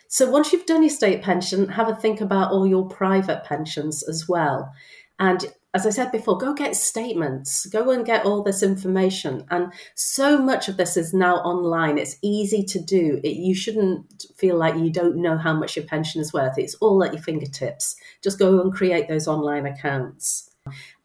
So 0.07 0.29
once 0.29 0.53
you've 0.53 0.67
done 0.67 0.83
your 0.83 0.89
state 0.91 1.23
pension, 1.23 1.69
have 1.69 1.89
a 1.89 1.95
think 1.95 2.21
about 2.21 2.51
all 2.51 2.67
your 2.67 2.87
private 2.87 3.43
pensions 3.45 4.03
as 4.03 4.29
well. 4.29 4.71
And 5.17 5.45
as 5.73 5.87
I 5.87 5.89
said 5.89 6.11
before, 6.11 6.37
go 6.37 6.53
get 6.53 6.75
statements, 6.75 7.65
go 7.65 7.89
and 7.89 8.05
get 8.05 8.25
all 8.25 8.43
this 8.43 8.61
information. 8.61 9.43
And 9.49 9.73
so 9.95 10.37
much 10.37 10.69
of 10.69 10.77
this 10.77 10.97
is 10.97 11.15
now 11.15 11.37
online. 11.37 11.97
It's 11.97 12.17
easy 12.21 12.63
to 12.63 12.79
do. 12.79 13.19
It, 13.23 13.37
you 13.37 13.55
shouldn't 13.55 14.25
feel 14.37 14.55
like 14.55 14.75
you 14.75 14.91
don't 14.91 15.15
know 15.15 15.35
how 15.35 15.53
much 15.53 15.75
your 15.75 15.85
pension 15.85 16.21
is 16.21 16.31
worth. 16.31 16.59
It's 16.59 16.75
all 16.75 17.03
at 17.03 17.13
your 17.13 17.23
fingertips. 17.23 17.95
Just 18.21 18.37
go 18.37 18.61
and 18.61 18.71
create 18.71 19.07
those 19.07 19.27
online 19.27 19.65
accounts. 19.65 20.51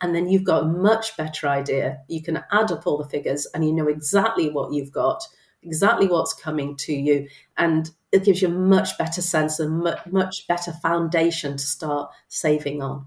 And 0.00 0.14
then 0.14 0.28
you've 0.28 0.44
got 0.44 0.64
a 0.64 0.66
much 0.66 1.16
better 1.16 1.48
idea. 1.48 1.98
You 2.08 2.22
can 2.22 2.44
add 2.52 2.70
up 2.70 2.86
all 2.86 2.98
the 2.98 3.08
figures 3.08 3.46
and 3.54 3.64
you 3.64 3.72
know 3.72 3.88
exactly 3.88 4.50
what 4.50 4.72
you've 4.72 4.92
got, 4.92 5.22
exactly 5.62 6.06
what's 6.06 6.32
coming 6.32 6.76
to 6.76 6.92
you. 6.92 7.28
And 7.56 7.90
it 8.12 8.24
gives 8.24 8.40
you 8.40 8.48
a 8.48 8.52
much 8.52 8.96
better 8.96 9.20
sense 9.20 9.58
and 9.58 9.84
much 10.10 10.46
better 10.46 10.72
foundation 10.72 11.56
to 11.56 11.64
start 11.64 12.10
saving 12.28 12.82
on. 12.82 13.06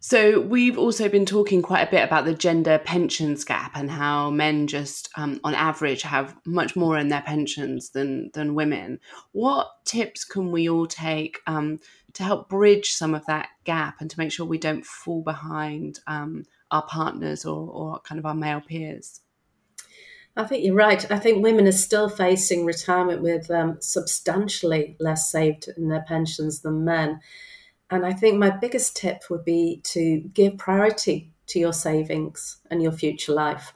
So, 0.00 0.40
we've 0.40 0.78
also 0.78 1.08
been 1.08 1.26
talking 1.26 1.60
quite 1.60 1.88
a 1.88 1.90
bit 1.90 2.04
about 2.04 2.24
the 2.24 2.32
gender 2.32 2.78
pensions 2.78 3.42
gap 3.42 3.72
and 3.74 3.90
how 3.90 4.30
men 4.30 4.68
just, 4.68 5.08
um, 5.16 5.40
on 5.42 5.56
average, 5.56 6.02
have 6.02 6.36
much 6.46 6.76
more 6.76 6.96
in 6.96 7.08
their 7.08 7.22
pensions 7.22 7.90
than 7.90 8.30
than 8.32 8.54
women. 8.54 9.00
What 9.32 9.66
tips 9.84 10.22
can 10.22 10.52
we 10.52 10.68
all 10.68 10.86
take 10.86 11.40
um, 11.48 11.80
to 12.14 12.22
help 12.22 12.48
bridge 12.48 12.92
some 12.92 13.14
of 13.14 13.26
that 13.26 13.48
gap 13.64 14.00
and 14.00 14.10
to 14.10 14.18
make 14.18 14.32
sure 14.32 14.46
we 14.46 14.58
don't 14.58 14.86
fall 14.86 15.22
behind 15.22 16.00
um, 16.06 16.44
our 16.70 16.82
partners 16.82 17.44
or, 17.44 17.68
or 17.70 18.00
kind 18.00 18.18
of 18.18 18.26
our 18.26 18.34
male 18.34 18.60
peers? 18.60 19.20
I 20.36 20.44
think 20.44 20.64
you're 20.64 20.74
right. 20.74 21.10
I 21.10 21.18
think 21.18 21.42
women 21.42 21.66
are 21.66 21.72
still 21.72 22.08
facing 22.08 22.64
retirement 22.64 23.22
with 23.22 23.50
um, 23.50 23.78
substantially 23.80 24.96
less 25.00 25.30
saved 25.30 25.68
in 25.76 25.88
their 25.88 26.04
pensions 26.06 26.60
than 26.60 26.84
men. 26.84 27.20
And 27.90 28.06
I 28.06 28.12
think 28.12 28.38
my 28.38 28.50
biggest 28.50 28.96
tip 28.96 29.24
would 29.30 29.44
be 29.44 29.80
to 29.84 30.20
give 30.32 30.56
priority 30.56 31.32
to 31.48 31.58
your 31.58 31.72
savings 31.72 32.58
and 32.70 32.82
your 32.82 32.92
future 32.92 33.32
life. 33.32 33.72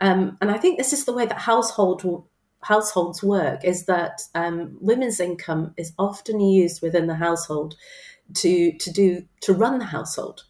Um, 0.00 0.38
and 0.40 0.50
I 0.50 0.56
think 0.56 0.78
this 0.78 0.94
is 0.94 1.04
the 1.04 1.12
way 1.12 1.26
that 1.26 1.38
household 1.38 2.26
households 2.62 3.22
work 3.22 3.64
is 3.64 3.86
that 3.86 4.22
um, 4.34 4.76
women's 4.80 5.20
income 5.20 5.74
is 5.76 5.92
often 5.98 6.40
used 6.40 6.82
within 6.82 7.06
the 7.06 7.14
household 7.14 7.74
to 8.34 8.72
to 8.72 8.92
do 8.92 9.24
to 9.42 9.52
run 9.52 9.78
the 9.78 9.84
household. 9.86 10.44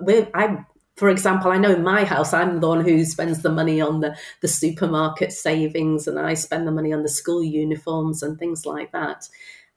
We're, 0.00 0.28
I, 0.34 0.64
for 0.96 1.08
example, 1.08 1.50
I 1.50 1.58
know 1.58 1.72
in 1.72 1.82
my 1.82 2.04
house, 2.04 2.32
I'm 2.32 2.60
the 2.60 2.68
one 2.68 2.84
who 2.84 3.04
spends 3.04 3.42
the 3.42 3.50
money 3.50 3.80
on 3.80 4.00
the 4.00 4.16
the 4.40 4.48
supermarket 4.48 5.32
savings, 5.32 6.06
and 6.06 6.18
I 6.18 6.34
spend 6.34 6.66
the 6.66 6.72
money 6.72 6.92
on 6.92 7.02
the 7.02 7.08
school 7.08 7.42
uniforms 7.42 8.22
and 8.22 8.38
things 8.38 8.66
like 8.66 8.92
that. 8.92 9.28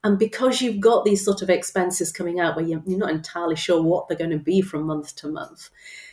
And 0.04 0.18
because 0.18 0.60
you've 0.60 0.80
got 0.80 1.04
these 1.04 1.24
sort 1.24 1.42
of 1.42 1.50
expenses 1.50 2.12
coming 2.12 2.38
out 2.38 2.54
where 2.54 2.64
you're, 2.64 2.82
not 2.86 3.10
entirely 3.10 3.56
sure 3.56 3.82
what 3.82 4.06
they're 4.06 4.16
going 4.16 4.30
to 4.30 4.38
be 4.38 4.60
from 4.60 4.84
month 4.84 5.16
to 5.16 5.28
month, 5.28 5.70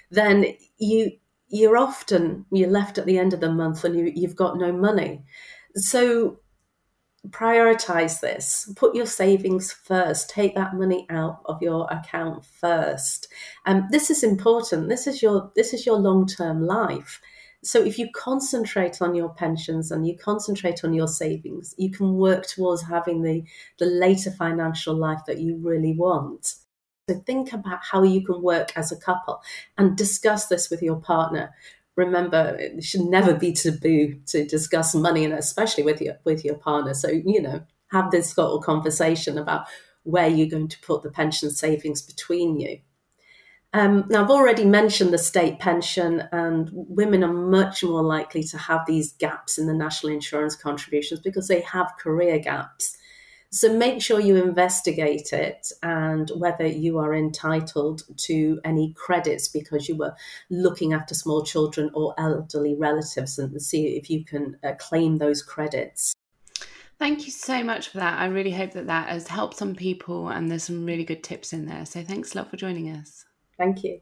then 0.10 0.46
you 0.78 1.12
you're 1.50 1.78
often 1.78 2.46
you're 2.52 2.70
left 2.70 2.98
at 2.98 3.06
the 3.06 3.20
end 3.20 3.34
of 3.34 3.40
the 3.40 3.52
month 3.52 3.84
and 3.84 3.96
you, 3.96 4.12
you've 4.16 4.36
got 4.36 4.58
no 4.58 4.72
money. 4.72 5.24
So 5.76 6.40
prioritize 7.30 8.20
this. 8.20 8.72
Put 8.76 8.96
your 8.96 9.06
savings 9.06 9.72
first. 9.72 10.30
Take 10.30 10.56
that 10.56 10.76
money 10.76 11.06
out 11.10 11.42
of 11.46 11.62
your 11.62 11.88
account 11.90 12.46
first. 12.46 13.28
Um, 13.66 13.88
this 13.92 14.10
is 14.10 14.24
important. 14.24 14.90
This 14.90 15.08
is 15.08 15.22
your 15.22 15.52
this 15.56 15.74
is 15.74 15.86
your 15.86 15.98
long-term 15.98 16.62
life. 16.66 17.22
So 17.64 17.82
if 17.82 17.98
you 17.98 18.10
concentrate 18.14 19.02
on 19.02 19.16
your 19.16 19.30
pensions 19.30 19.90
and 19.90 20.06
you 20.06 20.18
concentrate 20.18 20.84
on 20.84 20.94
your 20.94 21.08
savings 21.08 21.74
you 21.78 21.90
can 21.92 22.16
work 22.16 22.46
towards 22.46 22.84
having 22.84 23.22
the 23.22 23.44
the 23.80 23.86
later 23.86 24.32
financial 24.32 24.94
life 24.94 25.22
that 25.28 25.40
you 25.40 25.58
really 25.58 25.94
want. 25.94 26.56
So 27.10 27.20
think 27.26 27.54
about 27.54 27.80
how 27.84 28.04
you 28.04 28.26
can 28.26 28.42
work 28.42 28.78
as 28.78 28.92
a 28.92 28.98
couple 29.00 29.42
and 29.78 29.98
discuss 29.98 30.48
this 30.48 30.70
with 30.70 30.82
your 30.82 30.98
partner 30.98 31.54
remember 31.96 32.56
it 32.60 32.84
should 32.84 33.02
never 33.02 33.34
be 33.34 33.54
taboo 33.54 34.16
to 34.26 34.46
discuss 34.46 34.96
money 34.96 35.24
and 35.24 35.34
especially 35.34 35.84
with 35.84 36.02
your 36.02 36.16
with 36.24 36.44
your 36.44 36.56
partner 36.56 36.94
so 36.94 37.10
you 37.10 37.42
know 37.42 37.62
have 37.92 38.10
this 38.12 38.38
little 38.38 38.62
conversation 38.62 39.38
about 39.38 39.66
where 40.04 40.28
you're 40.28 40.50
going 40.50 40.68
to 40.68 40.80
put 40.82 41.04
the 41.04 41.12
pension 41.12 41.50
savings 41.50 42.02
between 42.02 42.60
you 42.60 42.80
um, 43.76 44.06
now, 44.08 44.24
I've 44.24 44.30
already 44.30 44.66
mentioned 44.66 45.12
the 45.12 45.18
state 45.18 45.58
pension, 45.58 46.24
and 46.32 46.70
women 46.72 47.24
are 47.24 47.34
much 47.34 47.84
more 47.84 48.04
likely 48.04 48.44
to 48.44 48.58
have 48.58 48.86
these 48.86 49.14
gaps 49.14 49.58
in 49.58 49.66
the 49.66 49.74
national 49.74 50.14
insurance 50.14 50.56
contributions 50.56 51.20
because 51.20 51.48
they 51.48 51.62
have 51.62 51.98
career 52.00 52.38
gaps. 52.38 52.96
So 53.54 53.72
make 53.72 54.02
sure 54.02 54.20
you 54.20 54.36
investigate 54.38 55.32
it 55.32 55.72
and 55.84 56.28
whether 56.36 56.66
you 56.66 56.98
are 56.98 57.14
entitled 57.14 58.02
to 58.26 58.60
any 58.66 58.94
credits 58.94 59.48
because 59.48 59.88
you 59.88 59.96
were 59.96 60.16
looking 60.50 60.94
after 60.94 61.14
small 61.14 61.44
children 61.44 61.92
or 61.94 62.16
elderly 62.18 62.76
relatives 62.76 63.38
and 63.38 63.62
see 63.62 63.96
if 63.96 64.10
you 64.10 64.26
can 64.26 64.58
uh, 64.64 64.72
claim 64.80 65.20
those 65.20 65.44
credits. 65.44 66.16
Thank 66.98 67.28
you 67.28 67.32
so 67.32 67.64
much 67.64 67.90
for 67.90 68.00
that. 68.00 68.20
I 68.20 68.26
really 68.26 68.50
hope 68.50 68.72
that 68.72 68.88
that 68.88 69.10
has 69.10 69.28
helped 69.28 69.58
some 69.58 69.76
people 69.76 70.30
and 70.30 70.50
there's 70.50 70.64
some 70.64 70.84
really 70.84 71.06
good 71.06 71.24
tips 71.24 71.54
in 71.54 71.68
there. 71.68 71.86
So 71.86 72.04
thanks 72.04 72.34
a 72.34 72.40
lot 72.40 72.50
for 72.50 72.58
joining 72.58 72.90
us. 72.90 73.24
Thank 73.60 73.84
you. 73.84 74.02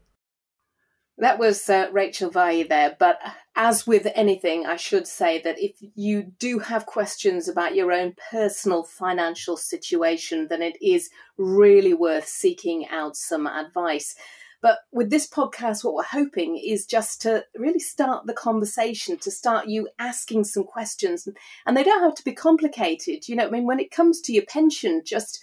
That 1.22 1.38
was 1.38 1.70
uh, 1.70 1.88
Rachel 1.92 2.32
Vahey 2.32 2.68
there. 2.68 2.96
But 2.98 3.20
as 3.54 3.86
with 3.86 4.08
anything, 4.16 4.66
I 4.66 4.74
should 4.74 5.06
say 5.06 5.40
that 5.42 5.56
if 5.56 5.76
you 5.94 6.24
do 6.40 6.58
have 6.58 6.84
questions 6.84 7.46
about 7.46 7.76
your 7.76 7.92
own 7.92 8.16
personal 8.32 8.82
financial 8.82 9.56
situation, 9.56 10.48
then 10.48 10.62
it 10.62 10.76
is 10.82 11.10
really 11.38 11.94
worth 11.94 12.26
seeking 12.26 12.88
out 12.88 13.16
some 13.16 13.46
advice. 13.46 14.16
But 14.62 14.78
with 14.90 15.10
this 15.10 15.30
podcast, 15.30 15.84
what 15.84 15.94
we're 15.94 16.02
hoping 16.02 16.56
is 16.56 16.86
just 16.86 17.22
to 17.22 17.44
really 17.56 17.78
start 17.78 18.26
the 18.26 18.34
conversation, 18.34 19.16
to 19.18 19.30
start 19.30 19.68
you 19.68 19.88
asking 20.00 20.42
some 20.42 20.64
questions. 20.64 21.28
And 21.66 21.76
they 21.76 21.84
don't 21.84 22.02
have 22.02 22.16
to 22.16 22.24
be 22.24 22.32
complicated. 22.32 23.28
You 23.28 23.36
know, 23.36 23.46
I 23.46 23.50
mean, 23.50 23.64
when 23.64 23.78
it 23.78 23.92
comes 23.92 24.20
to 24.22 24.32
your 24.32 24.46
pension, 24.46 25.02
just 25.06 25.40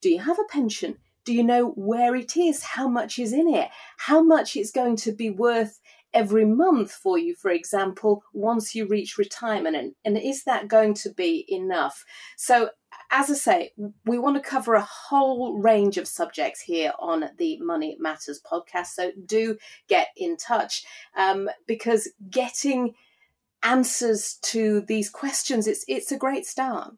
do 0.00 0.08
you 0.08 0.20
have 0.20 0.38
a 0.38 0.50
pension? 0.50 0.96
Do 1.28 1.34
you 1.34 1.44
know 1.44 1.72
where 1.72 2.16
it 2.16 2.38
is? 2.38 2.62
How 2.62 2.88
much 2.88 3.18
is 3.18 3.34
in 3.34 3.52
it? 3.52 3.68
How 3.98 4.22
much 4.22 4.56
it's 4.56 4.70
going 4.70 4.96
to 4.96 5.12
be 5.12 5.28
worth 5.28 5.78
every 6.14 6.46
month 6.46 6.90
for 6.90 7.18
you, 7.18 7.34
for 7.34 7.50
example, 7.50 8.22
once 8.32 8.74
you 8.74 8.86
reach 8.86 9.18
retirement? 9.18 9.76
And, 9.76 9.92
and 10.06 10.16
is 10.16 10.44
that 10.44 10.68
going 10.68 10.94
to 10.94 11.12
be 11.12 11.44
enough? 11.46 12.02
So, 12.38 12.70
as 13.10 13.30
I 13.30 13.34
say, 13.34 13.72
we 14.06 14.18
want 14.18 14.42
to 14.42 14.50
cover 14.50 14.74
a 14.74 14.88
whole 14.90 15.58
range 15.58 15.98
of 15.98 16.08
subjects 16.08 16.62
here 16.62 16.92
on 16.98 17.28
the 17.36 17.58
Money 17.60 17.98
Matters 18.00 18.40
podcast. 18.50 18.86
So, 18.86 19.12
do 19.26 19.58
get 19.86 20.08
in 20.16 20.38
touch 20.38 20.82
um, 21.14 21.50
because 21.66 22.08
getting 22.30 22.94
answers 23.62 24.38
to 24.40 24.80
these 24.82 25.10
questions 25.10 25.66
it's 25.66 25.84
it's 25.88 26.12
a 26.12 26.16
great 26.16 26.46
start 26.46 26.94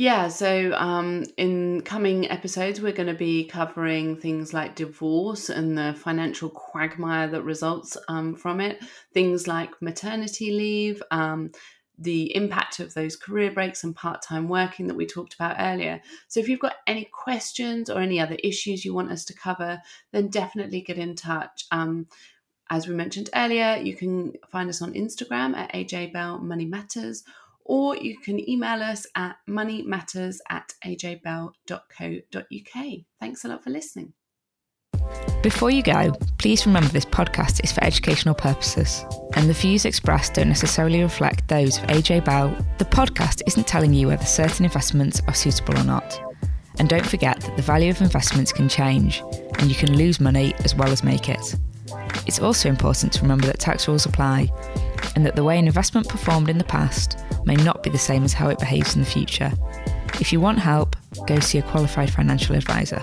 yeah, 0.00 0.28
so 0.28 0.72
um, 0.78 1.24
in 1.36 1.82
coming 1.82 2.30
episodes, 2.30 2.80
we're 2.80 2.90
going 2.90 3.08
to 3.08 3.12
be 3.12 3.44
covering 3.44 4.16
things 4.16 4.54
like 4.54 4.74
divorce 4.74 5.50
and 5.50 5.76
the 5.76 5.92
financial 5.92 6.48
quagmire 6.48 7.28
that 7.28 7.42
results 7.42 7.98
um, 8.08 8.34
from 8.34 8.62
it, 8.62 8.82
things 9.12 9.46
like 9.46 9.82
maternity 9.82 10.52
leave, 10.52 11.02
um, 11.10 11.52
the 11.98 12.34
impact 12.34 12.80
of 12.80 12.94
those 12.94 13.14
career 13.14 13.50
breaks 13.50 13.84
and 13.84 13.94
part 13.94 14.22
time 14.22 14.48
working 14.48 14.86
that 14.86 14.96
we 14.96 15.04
talked 15.04 15.34
about 15.34 15.56
earlier. 15.58 16.00
So, 16.28 16.40
if 16.40 16.48
you've 16.48 16.60
got 16.60 16.76
any 16.86 17.04
questions 17.04 17.90
or 17.90 18.00
any 18.00 18.18
other 18.18 18.38
issues 18.42 18.86
you 18.86 18.94
want 18.94 19.12
us 19.12 19.26
to 19.26 19.34
cover, 19.34 19.82
then 20.12 20.28
definitely 20.28 20.80
get 20.80 20.96
in 20.96 21.14
touch. 21.14 21.66
Um, 21.72 22.06
as 22.70 22.88
we 22.88 22.94
mentioned 22.94 23.28
earlier, 23.34 23.76
you 23.76 23.94
can 23.94 24.32
find 24.48 24.70
us 24.70 24.80
on 24.80 24.94
Instagram 24.94 25.54
at 25.54 25.74
AJ 25.74 26.14
Bell 26.14 26.38
Money 26.38 26.64
Matters 26.64 27.22
or 27.70 27.96
you 27.96 28.18
can 28.18 28.36
email 28.50 28.82
us 28.82 29.06
at 29.14 29.36
moneymatters 29.48 30.38
at 30.48 30.72
ajbell.co.uk. 30.84 31.54
Thanks 33.20 33.44
a 33.44 33.48
lot 33.48 33.62
for 33.62 33.70
listening. 33.70 34.12
Before 35.44 35.70
you 35.70 35.80
go, 35.80 36.12
please 36.38 36.66
remember 36.66 36.88
this 36.88 37.04
podcast 37.04 37.62
is 37.62 37.70
for 37.70 37.84
educational 37.84 38.34
purposes, 38.34 39.04
and 39.34 39.48
the 39.48 39.54
views 39.54 39.84
expressed 39.84 40.34
don't 40.34 40.48
necessarily 40.48 41.00
reflect 41.00 41.46
those 41.46 41.78
of 41.78 41.84
AJ 41.84 42.24
Bell. 42.24 42.48
The 42.78 42.84
podcast 42.86 43.42
isn't 43.46 43.68
telling 43.68 43.94
you 43.94 44.08
whether 44.08 44.24
certain 44.24 44.64
investments 44.64 45.22
are 45.28 45.34
suitable 45.34 45.78
or 45.78 45.84
not. 45.84 46.20
And 46.80 46.88
don't 46.88 47.06
forget 47.06 47.40
that 47.40 47.56
the 47.56 47.62
value 47.62 47.90
of 47.90 48.00
investments 48.02 48.52
can 48.52 48.68
change, 48.68 49.22
and 49.60 49.68
you 49.68 49.76
can 49.76 49.96
lose 49.96 50.18
money 50.18 50.54
as 50.64 50.74
well 50.74 50.90
as 50.90 51.04
make 51.04 51.28
it. 51.28 51.54
It's 52.26 52.38
also 52.38 52.68
important 52.68 53.12
to 53.14 53.22
remember 53.22 53.46
that 53.46 53.58
tax 53.58 53.88
rules 53.88 54.06
apply, 54.06 54.48
and 55.14 55.24
that 55.26 55.36
the 55.36 55.44
way 55.44 55.58
an 55.58 55.66
investment 55.66 56.08
performed 56.08 56.48
in 56.48 56.58
the 56.58 56.64
past 56.64 57.18
may 57.44 57.56
not 57.56 57.82
be 57.82 57.90
the 57.90 57.98
same 57.98 58.24
as 58.24 58.32
how 58.32 58.48
it 58.48 58.58
behaves 58.58 58.94
in 58.94 59.00
the 59.00 59.06
future. 59.06 59.52
If 60.20 60.32
you 60.32 60.40
want 60.40 60.58
help, 60.58 60.96
go 61.26 61.40
see 61.40 61.58
a 61.58 61.62
qualified 61.62 62.12
financial 62.12 62.54
advisor. 62.54 63.02